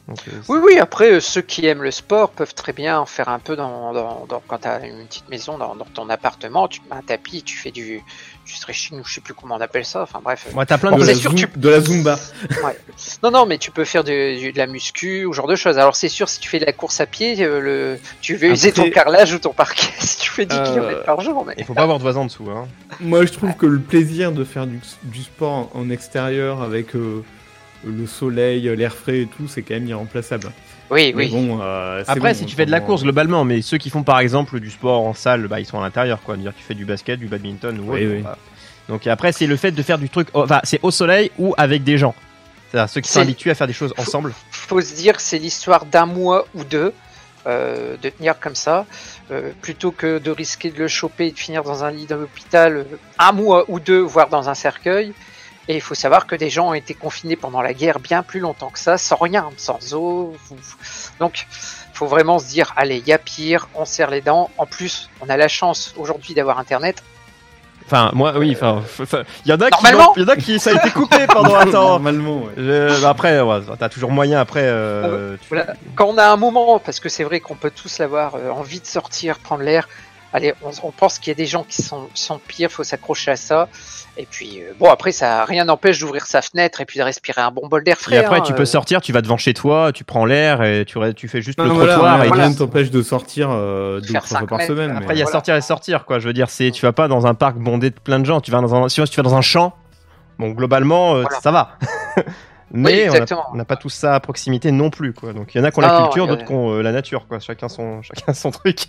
Donc, 0.09 0.19
euh, 0.28 0.33
Oui, 0.49 0.59
oui, 0.64 0.78
après, 0.78 1.12
euh, 1.12 1.21
ceux 1.21 1.42
qui 1.42 1.66
aiment 1.66 1.83
le 1.83 1.90
sport 1.92 2.30
peuvent 2.30 2.54
très 2.54 2.73
bien 2.73 2.99
en 2.99 3.07
faire 3.07 3.28
un 3.28 3.38
peu 3.38 3.54
dans, 3.54 3.92
dans, 3.92 4.26
dans- 4.28 4.42
quand 4.49 4.59
tu 4.59 4.66
as 4.69 4.85
une 4.87 5.07
petite 5.07 5.28
maison 5.28 5.57
dans, 5.57 5.76
dans 5.76 5.85
ton 5.85 6.09
appartement, 6.11 6.66
tu 6.66 6.80
te 6.80 6.89
mets 6.93 6.99
un 6.99 7.02
tapis, 7.02 7.43
tu 7.45 7.56
fais 7.56 7.71
du, 7.71 8.02
du 8.45 8.52
stretching 8.52 8.99
ou 8.99 9.04
je 9.04 9.15
sais 9.15 9.21
plus 9.21 9.34
comment 9.34 9.54
on 9.54 9.60
appelle 9.60 9.84
ça, 9.84 10.02
enfin 10.02 10.21
bref. 10.23 10.49
Moi, 10.52 10.67
t'as 10.67 10.78
plein 10.78 10.91
Bon, 10.91 10.99
de 10.99 11.04
la 11.04 11.15
sûr, 11.15 11.30
zoom- 11.32 11.36
tu- 11.36 11.49
de 11.58 11.69
la 11.69 11.80
Zumba. 11.80 12.19
Ouais. 12.65 12.76
Non, 13.23 13.30
non, 13.30 13.47
mais 13.47 13.58
tu 13.58 13.71
peux 13.71 13.84
faire 13.84 14.02
de, 14.02 14.56
la 14.56 14.67
muscu 14.67 15.25
ou 15.26 15.32
ce 15.32 15.36
genre 15.36 15.47
de 15.47 15.54
choses. 15.54 15.78
Alors 15.78 15.95
c'est 15.95 16.08
sûr, 16.08 16.28
si 16.28 16.41
tu 16.41 16.49
fais 16.49 16.58
de 16.58 16.65
la 16.67 16.73
course 16.73 17.00
à 17.00 17.06
pied, 17.06 17.36
euh, 17.41 17.60
le, 17.60 17.99
tu 18.21 18.34
veux 18.34 18.49
user 18.50 18.73
ton 18.73 18.91
carrelage 18.91 19.32
ou 19.32 19.39
ton 19.39 19.52
parquet 19.52 19.86
si 20.00 20.17
tu 20.19 20.30
fais 20.30 20.45
10 20.47 20.56
Euh, 20.56 20.65
km 20.75 21.04
par 21.04 21.21
jour. 21.21 21.45
Mais... 21.47 21.54
Il 21.58 21.65
faut 21.65 21.75
pas 21.75 21.82
avoir 21.82 21.99
de 21.99 22.02
voisin 22.02 22.21
en 22.21 22.25
dessous. 22.25 22.49
Hein. 22.50 22.67
Moi, 22.99 23.25
je 23.26 23.32
trouve 23.32 23.54
que 23.54 23.67
le 23.67 23.78
plaisir 23.78 24.32
de 24.32 24.43
faire 24.45 24.67
du, 24.67 24.80
du 25.04 25.23
sport 25.23 25.71
en 25.75 25.89
extérieur 25.91 26.63
avec 26.63 26.97
euh, 26.97 27.23
le 27.84 28.06
soleil, 28.06 28.62
l'air 28.76 28.95
frais 28.95 29.21
et 29.21 29.26
tout, 29.26 29.49
c'est 29.49 29.62
quand 29.62 29.75
même 29.75 29.86
irremplaçable. 29.86 30.50
Oui, 30.90 31.12
Mais 31.14 31.25
oui. 31.26 31.30
bon, 31.30 31.60
euh, 31.62 32.02
Après, 32.06 32.32
bon, 32.32 32.38
si 32.38 32.47
tu 32.47 32.56
fais 32.56 32.66
de 32.66 32.71
la 32.71 32.80
course 32.80 33.02
globalement, 33.02 33.45
mais 33.45 33.62
ceux 33.62 33.78
qui 33.78 33.90
font 33.90 34.02
par 34.02 34.19
exemple 34.19 34.58
du 34.58 34.71
sport 34.71 35.06
en 35.06 35.14
salle, 35.14 35.47
bah, 35.47 35.60
ils 35.60 35.66
sont 35.66 35.78
à 35.78 35.82
l'intérieur, 35.82 36.21
quoi. 36.23 36.36
Dire 36.36 36.52
tu 36.56 36.64
fais 36.64 36.75
du 36.75 36.84
basket, 36.84 37.19
du 37.21 37.26
badminton 37.26 37.78
ou 37.78 37.93
Oui, 37.93 38.04
autre, 38.04 38.14
oui. 38.16 38.23
bah. 38.23 38.36
Donc 38.88 39.06
après, 39.06 39.30
c'est 39.32 39.47
le 39.47 39.56
fait 39.56 39.71
de 39.71 39.82
faire 39.82 39.99
du 39.99 40.08
truc, 40.08 40.28
enfin, 40.34 40.60
c'est 40.64 40.80
au 40.82 40.90
soleil 40.90 41.30
ou 41.38 41.54
avec 41.56 41.84
des 41.84 41.97
gens. 41.97 42.14
C'est-à-dire 42.71 42.88
ceux 42.90 43.00
qui 43.00 43.08
sont 43.08 43.21
habitués 43.21 43.50
à 43.50 43.54
faire 43.54 43.66
des 43.69 43.73
choses 43.73 43.95
ensemble. 43.99 44.32
faut 44.50 44.80
se 44.80 44.95
dire 44.95 45.16
que 45.16 45.23
c'est 45.23 45.38
l'histoire 45.38 45.84
d'un 45.86 46.06
mois 46.06 46.47
ou 46.54 46.64
deux 46.64 46.93
euh, 47.47 47.97
de 48.02 48.08
tenir 48.10 48.38
comme 48.38 48.54
ça, 48.54 48.84
euh, 49.30 49.50
plutôt 49.62 49.93
que 49.93 50.19
de 50.19 50.30
risquer 50.30 50.71
de 50.71 50.78
le 50.78 50.88
choper 50.88 51.28
et 51.28 51.30
de 51.30 51.38
finir 51.38 51.62
dans 51.62 51.84
un 51.84 51.90
lit 51.90 52.06
d'hôpital 52.06 52.76
euh, 52.76 52.84
un 53.19 53.32
mois 53.32 53.64
ou 53.69 53.80
deux, 53.80 54.00
voire 54.00 54.28
dans 54.28 54.49
un 54.49 54.54
cercueil. 54.54 55.12
Et 55.71 55.76
il 55.76 55.80
faut 55.80 55.95
savoir 55.95 56.26
que 56.26 56.35
des 56.35 56.50
gens 56.50 56.71
ont 56.71 56.75
été 56.75 56.95
confinés 56.95 57.37
pendant 57.37 57.63
la 57.63 57.73
guerre 57.75 58.00
bien 58.00 58.25
plus 58.25 58.41
longtemps 58.41 58.71
que 58.71 58.78
ça, 58.80 58.99
sans 58.99 59.15
rien, 59.15 59.50
sans 59.56 59.95
eau. 59.95 60.35
Donc, 61.21 61.47
faut 61.95 62.06
vraiment 62.09 62.41
se 62.41 62.49
dire, 62.49 62.73
allez, 62.76 62.97
il 62.97 63.06
y 63.06 63.13
a 63.13 63.19
pire, 63.19 63.69
on 63.76 63.85
serre 63.85 64.11
les 64.11 64.21
dents. 64.21 64.50
En 64.59 64.67
plus, 64.67 65.09
on 65.21 65.28
a 65.28 65.37
la 65.37 65.47
chance 65.47 65.95
aujourd'hui 65.97 66.35
d'avoir 66.35 66.59
Internet. 66.59 67.04
Enfin, 67.87 68.11
moi, 68.15 68.33
oui, 68.37 68.52
enfin, 68.56 68.83
f- 68.99 69.04
f- 69.04 69.25
il 69.45 69.50
y 69.50 69.52
en 69.54 69.61
a 69.61 69.71
qui, 69.71 69.85
il 70.17 70.23
y 70.23 70.25
en 70.25 70.28
a 70.28 70.37
qui, 70.37 70.59
ça 70.59 70.71
a 70.71 70.73
été 70.75 70.91
coupé 70.91 71.26
pendant 71.28 71.54
un 71.54 71.67
temps. 71.67 71.89
Normalement, 71.91 72.39
ouais. 72.39 72.52
Je- 72.56 73.00
bah, 73.02 73.11
après, 73.11 73.41
ouais, 73.41 73.61
t'as 73.78 73.89
toujours 73.89 74.11
moyen 74.11 74.41
après. 74.41 74.63
euh, 74.65 75.37
tu- 75.41 75.49
Voilà. 75.50 75.75
Quand 75.95 76.06
on 76.06 76.19
a 76.19 76.26
un 76.26 76.37
moment, 76.37 76.80
parce 76.80 76.99
que 76.99 77.09
c'est 77.09 77.25
vrai 77.25 77.39
qu'on 77.39 77.54
peut 77.54 77.71
tous 77.71 77.99
l'avoir 77.99 78.35
euh, 78.35 78.50
envie 78.50 78.80
de 78.80 78.87
sortir, 78.87 79.39
prendre 79.39 79.63
l'air. 79.63 79.89
Allez, 80.32 80.54
on, 80.62 80.71
on 80.86 80.90
pense 80.93 81.19
qu'il 81.19 81.28
y 81.30 81.32
a 81.32 81.34
des 81.34 81.47
gens 81.47 81.64
qui 81.69 81.82
sont, 81.82 82.08
sont 82.14 82.38
pires, 82.38 82.71
faut 82.71 82.84
s'accrocher 82.84 83.32
à 83.32 83.36
ça. 83.36 83.69
Et 84.16 84.26
puis, 84.30 84.60
euh, 84.60 84.73
bon, 84.78 84.88
après, 84.90 85.10
ça 85.12 85.45
rien 85.45 85.64
n'empêche 85.64 85.99
d'ouvrir 85.99 86.26
sa 86.26 86.40
fenêtre 86.40 86.80
et 86.80 86.84
puis 86.84 86.99
de 87.00 87.04
respirer 87.04 87.40
un 87.40 87.50
bon 87.50 87.66
bol 87.66 87.82
d'air 87.82 87.97
frais. 87.99 88.16
Et 88.16 88.19
après, 88.19 88.38
hein, 88.38 88.43
tu 88.45 88.52
euh. 88.52 88.56
peux 88.56 88.64
sortir, 88.64 89.00
tu 89.00 89.12
vas 89.12 89.23
devant 89.23 89.36
chez 89.38 89.54
toi, 89.54 89.90
tu 89.93 90.04
prends 90.04 90.25
l'air 90.25 90.62
et 90.62 90.84
tu, 90.84 90.99
tu 91.16 91.26
fais 91.28 91.43
juste 91.43 91.58
Non, 91.58 91.64
le 91.64 91.71
voilà, 91.71 91.95
trottoir. 91.95 92.25
et 92.25 92.28
rien 92.30 92.47
tu- 92.49 92.54
ne 92.54 92.58
t'empêche 92.58 92.90
de 92.90 93.02
sortir 93.02 93.49
euh, 93.50 94.00
deux 94.00 94.21
fois 94.21 94.47
par 94.47 94.58
mètres. 94.58 94.69
semaine. 94.73 94.90
Après, 94.93 95.06
mais- 95.08 95.14
il 95.14 95.19
y 95.19 95.23
a 95.23 95.25
Voilà. 95.25 95.32
sortir 95.32 95.54
et 95.56 95.60
sortir, 95.62 96.04
quoi. 96.04 96.19
Je 96.21 96.26
veux 96.28 96.32
dire, 96.32 96.49
c'est, 96.50 96.71
tu 96.71 96.82
vas 96.82 96.93
pas 96.93 97.08
dans 97.08 97.26
un 97.26 97.34
parc 97.34 97.56
bondé 97.56 97.90
de 97.90 97.99
plein 97.99 98.21
de 98.21 98.25
gens. 98.26 98.40
Tu 98.40 98.50
vas 98.52 98.60
dans 98.60 98.75
un, 98.75 98.88
si 98.88 99.02
tu 99.02 99.16
vas 99.16 99.23
dans 99.23 99.34
un 99.34 99.40
champ, 99.40 99.75
bon, 100.38 100.50
globalement, 100.50 101.14
euh, 101.16 101.23
Voilà. 101.23 101.40
ça 101.40 101.50
va. 101.50 101.76
Mais 102.73 103.09
on 103.52 103.56
n'a 103.56 103.65
pas 103.65 103.76
tout 103.76 103.89
ça 103.89 104.15
à 104.15 104.21
proximité 104.21 104.71
non 104.71 104.91
plus, 104.91 105.13
quoi. 105.13 105.33
Donc, 105.33 105.54
il 105.54 105.59
y 105.59 105.61
en 105.61 105.65
a 105.65 105.71
qui 105.71 105.78
ont 105.78 105.83
la 105.83 106.02
culture, 106.02 106.26
d'autres 106.26 106.45
qui 106.45 106.52
ont 106.52 106.71
euh, 106.75 106.83
la 106.83 106.93
nature, 106.93 107.26
quoi. 107.26 107.41
Chacun 107.41 107.69
son, 107.69 108.00
chacun 108.02 108.33
son 108.33 108.50
truc. 108.50 108.87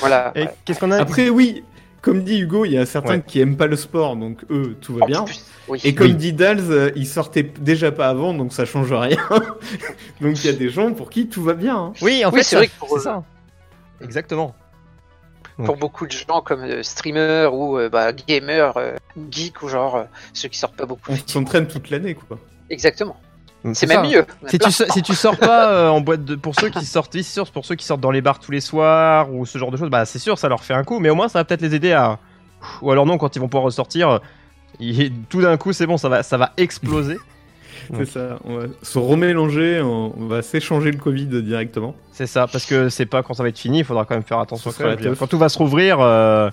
Voilà. 0.00 0.32
Et 0.34 0.42
ouais. 0.42 0.50
qu'est-ce 0.64 0.78
qu'on 0.80 0.92
a 0.92 0.98
Après, 0.98 1.28
oui, 1.28 1.64
comme 2.02 2.22
dit 2.22 2.38
Hugo, 2.40 2.64
il 2.64 2.72
y 2.72 2.78
a 2.78 2.86
certains 2.86 3.14
Ouais. 3.16 3.24
qui 3.26 3.40
aiment 3.40 3.56
pas 3.56 3.66
le 3.66 3.74
sport, 3.76 4.14
donc 4.16 4.44
eux, 4.50 4.76
tout 4.80 4.94
va 4.94 5.04
En 5.04 5.06
bien. 5.06 5.24
plus, 5.24 5.44
oui. 5.66 5.80
Et 5.82 5.94
comme 5.94 6.06
Oui. 6.08 6.14
dit 6.14 6.32
Dals, 6.32 6.70
euh, 6.70 6.90
ils 6.94 7.06
sortaient 7.06 7.42
déjà 7.42 7.90
pas 7.90 8.08
avant, 8.08 8.32
donc 8.32 8.52
ça 8.52 8.64
change 8.64 8.92
rien. 8.92 9.16
donc 10.20 10.44
il 10.44 10.46
y 10.46 10.48
a 10.48 10.52
des 10.56 10.68
gens 10.68 10.92
pour 10.92 11.10
qui 11.10 11.28
tout 11.28 11.42
va 11.42 11.54
bien. 11.54 11.76
hein. 11.76 11.92
Oui, 12.02 12.24
en 12.24 12.30
Oui, 12.30 12.38
fait, 12.38 12.42
c'est 12.44 12.56
vrai 12.56 12.68
que 12.68 12.78
pour 12.78 12.90
c'est 12.90 12.96
eux- 12.96 13.00
ça. 13.00 13.22
Exactement. 14.02 14.54
pour 15.64 15.76
beaucoup 15.78 16.06
de 16.06 16.12
gens 16.12 16.42
comme 16.42 16.60
euh, 16.62 16.82
streamers 16.82 17.52
ou 17.54 17.78
euh, 17.78 17.88
bah, 17.88 18.12
gamers, 18.12 18.76
euh, 18.76 18.94
geeks 19.30 19.62
ou 19.62 19.68
genre 19.68 19.96
euh, 19.96 20.04
ceux 20.34 20.48
qui 20.48 20.58
sortent 20.58 20.76
pas 20.76 20.84
beaucoup. 20.86 21.10
On 21.10 21.16
s'entraîne 21.26 21.66
toute 21.66 21.88
l'année, 21.90 22.14
quoi. 22.14 22.38
Exactement. 22.70 23.16
Donc, 23.64 23.74
C'est 23.76 23.86
ça. 23.86 24.00
même 24.02 24.10
mieux. 24.10 24.24
On 24.44 24.48
Si 24.48 24.58
tu, 24.58 24.70
so- 24.70 24.84
si 24.92 25.02
tu 25.02 25.14
sors 25.14 25.36
pas 25.36 25.72
euh, 25.72 25.88
en 25.88 26.00
boîte 26.00 26.24
de 26.24 26.34
pour 26.36 26.54
ceux 26.54 26.68
qui 26.68 26.84
sortent 26.84 27.14
oui, 27.14 27.24
c'est 27.24 27.32
sûr 27.32 27.50
pour 27.50 27.64
ceux 27.64 27.74
qui 27.74 27.84
sortent 27.84 28.00
dans 28.00 28.10
les 28.12 28.20
bars 28.20 28.38
tous 28.38 28.52
les 28.52 28.60
soirs 28.60 29.32
ou 29.32 29.44
ce 29.46 29.58
genre 29.58 29.70
de 29.72 29.76
choses 29.76 29.90
bah 29.90 30.04
c'est 30.04 30.18
sûr 30.20 30.38
ça 30.38 30.48
leur 30.48 30.62
fait 30.62 30.74
un 30.74 30.84
coup 30.84 31.00
mais 31.00 31.10
au 31.10 31.14
moins 31.16 31.28
ça 31.28 31.40
va 31.40 31.44
peut-être 31.44 31.62
les 31.62 31.74
aider 31.74 31.92
à 31.92 32.18
ou 32.82 32.90
alors 32.92 33.06
non 33.06 33.18
quand 33.18 33.34
ils 33.34 33.40
vont 33.40 33.48
pouvoir 33.48 33.64
ressortir 33.64 34.08
euh, 34.08 34.18
il- 34.78 35.12
tout 35.28 35.40
d'un 35.42 35.56
coup 35.56 35.72
c'est 35.72 35.86
bon 35.86 35.96
ça 35.96 36.08
va 36.08 36.22
ça 36.22 36.36
va 36.36 36.52
exploser 36.56 37.16
C'est 37.96 38.06
ça. 38.06 38.38
On 38.44 38.56
va 38.56 38.66
se 38.82 38.98
remélanger, 38.98 39.80
on 39.80 40.12
on 40.18 40.26
va 40.26 40.42
s'échanger 40.42 40.90
le 40.90 40.98
Covid 40.98 41.26
directement. 41.42 41.94
c'est 42.12 42.26
ça 42.26 42.46
parce 42.46 42.66
que 42.66 42.88
c'est 42.88 43.06
pas 43.06 43.22
quand 43.22 43.34
ça 43.34 43.42
va 43.42 43.48
être 43.48 43.58
fini 43.58 43.78
il 43.80 43.84
faudra 43.84 44.04
quand 44.04 44.14
même 44.14 44.24
faire 44.24 44.38
attention 44.38 44.70
Ce 44.70 45.14
quand, 45.14 45.26
tout 45.26 45.38
va 45.38 45.48
se 45.48 45.58
rouvrir 45.58 45.98
euh, 46.00 46.50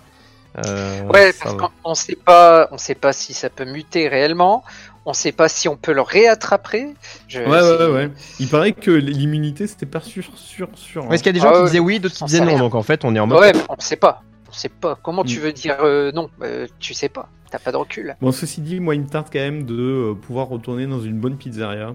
euh, 0.65 1.02
Ouais, 1.10 1.32
ça 1.32 1.45
parce 1.56 1.71
qu'on 1.84 1.95
sait 1.95 2.17
pas, 2.23 2.67
on 2.71 2.78
sait 2.78 2.95
pas 2.95 3.13
si 3.13 3.34
ça 3.34 3.49
peut 3.49 3.65
muter 3.65 4.08
réellement. 4.08 4.63
On 5.06 5.12
sait 5.13 5.34
pas 5.34 5.50
si 5.50 5.68
on 5.68 5.76
peut 5.76 5.92
le 5.92 6.02
réattraper. 6.02 6.94
Je- 7.28 7.42
Ouais, 7.42 7.48
ouais, 7.62 7.92
ouais. 7.94 8.12
Il 8.39 8.48
paraît 8.48 8.72
que 8.72 8.92
l'immunité, 8.92 9.68
c'était 9.68 9.86
pas 9.86 10.00
sûr, 10.00 10.26
sûr, 10.36 10.70
sûr. 10.76 11.04
hein. 11.04 11.08
Ouais, 11.08 11.16
est-ce 11.16 11.24
qu'il 11.24 11.36
y 11.36 11.38
a 11.38 11.39
des 11.39 11.46
gens 11.46 11.52
Ah 11.54 11.60
qui 11.60 11.66
disaient 11.66 11.80
oui 11.80 12.00
d'autres 12.00 12.16
qui 12.16 12.24
on 12.24 12.26
disaient 12.28 12.39
sait 12.39 12.46
non 12.46 12.58
donc 12.58 12.74
en 12.76 12.84
fait 12.84 13.04
on 13.04 13.13
est 13.16 13.20
en 13.20 13.28
mode 13.28 13.39
Ouais, 13.39 13.52
mais 13.54 13.60
on 13.68 13.76
sait 13.80 13.98
pas. 13.98 14.22
On 14.50 14.54
sait 14.54 14.70
pas. 14.70 14.98
Comment 15.02 15.24
tu 15.26 15.39
Mm. 15.39 15.42
veux 15.42 15.52
dire 15.54 15.78
euh, 15.82 16.12
non 16.13 16.30
Euh, 16.42 16.68
Tu 16.80 16.94
sais 16.94 17.10
pas. 17.10 17.28
T'as 17.52 17.60
pas 17.60 17.72
de 17.72 17.78
recul. 17.78 18.16
Bon, 18.22 18.32
ceci 18.32 18.62
dit, 18.62 18.80
moi, 18.80 18.96
il 18.96 19.02
me 19.02 19.08
tarde 19.08 19.28
quand 19.32 19.38
même 19.39 19.63
de 19.63 19.76
euh, 19.76 20.13
pouvoir 20.16 20.48
retourner 20.48 20.88
dans 20.88 21.02
une 21.02 21.20
bonne 21.20 21.38
pizzeria. 21.38 21.89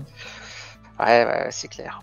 Ouais, 1.01 1.25
ouais, 1.25 1.49
c'est 1.51 1.67
clair. 1.69 2.01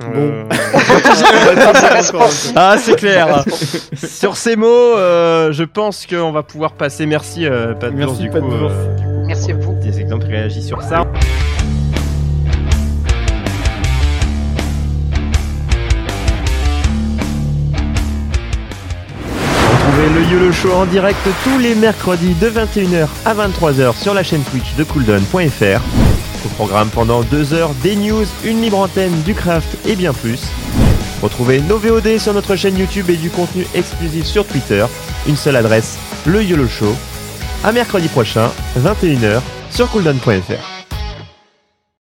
Bon. 0.00 0.06
Euh, 0.08 0.44
Ah, 2.56 2.76
c'est 2.78 2.96
clair. 2.96 3.44
Sur 3.96 4.36
ces 4.36 4.56
mots, 4.56 4.66
euh, 4.96 5.52
je 5.52 5.64
pense 5.64 6.06
qu'on 6.06 6.32
va 6.32 6.42
pouvoir 6.42 6.72
passer. 6.72 7.06
Merci, 7.06 7.46
euh, 7.46 7.74
Pat 7.74 7.92
Merci, 7.92 8.06
Bourse, 8.06 8.18
du 8.20 8.30
Pat 8.30 8.40
coup, 8.42 8.48
Bourse. 8.48 8.72
euh, 8.74 8.96
du 8.96 9.02
coup, 9.04 9.24
Merci 9.26 9.52
à 9.52 9.56
vous. 9.56 9.74
Des 9.82 10.00
exemples 10.00 10.26
réagis 10.26 10.62
sur 10.62 10.82
ça. 10.82 11.04
Retrouvez 19.70 20.08
le 20.20 20.32
YOLO 20.32 20.52
Show 20.52 20.72
en 20.72 20.86
direct 20.86 21.18
tous 21.44 21.58
les 21.58 21.74
mercredis 21.74 22.34
de 22.34 22.48
21h 22.48 23.06
à 23.24 23.34
23h 23.34 23.94
sur 24.00 24.14
la 24.14 24.22
chaîne 24.22 24.42
Twitch 24.42 24.74
de 24.76 24.84
cooldown.fr. 24.84 25.80
Au 26.44 26.48
programme 26.48 26.90
pendant 26.90 27.22
deux 27.22 27.54
heures, 27.54 27.70
des 27.82 27.96
news, 27.96 28.26
une 28.44 28.60
libre 28.60 28.78
antenne, 28.78 29.22
du 29.22 29.34
craft 29.34 29.68
et 29.86 29.96
bien 29.96 30.12
plus. 30.12 30.42
Retrouvez 31.22 31.60
nos 31.60 31.78
VOD 31.78 32.18
sur 32.18 32.34
notre 32.34 32.54
chaîne 32.54 32.76
YouTube 32.76 33.08
et 33.08 33.16
du 33.16 33.30
contenu 33.30 33.66
exclusif 33.74 34.26
sur 34.26 34.46
Twitter. 34.46 34.84
Une 35.26 35.36
seule 35.36 35.56
adresse, 35.56 35.96
le 36.26 36.42
YOLO 36.42 36.68
Show. 36.68 36.94
À 37.64 37.72
mercredi 37.72 38.08
prochain, 38.08 38.50
21h, 38.78 39.40
sur 39.70 39.90
cooldown.fr. 39.90 40.73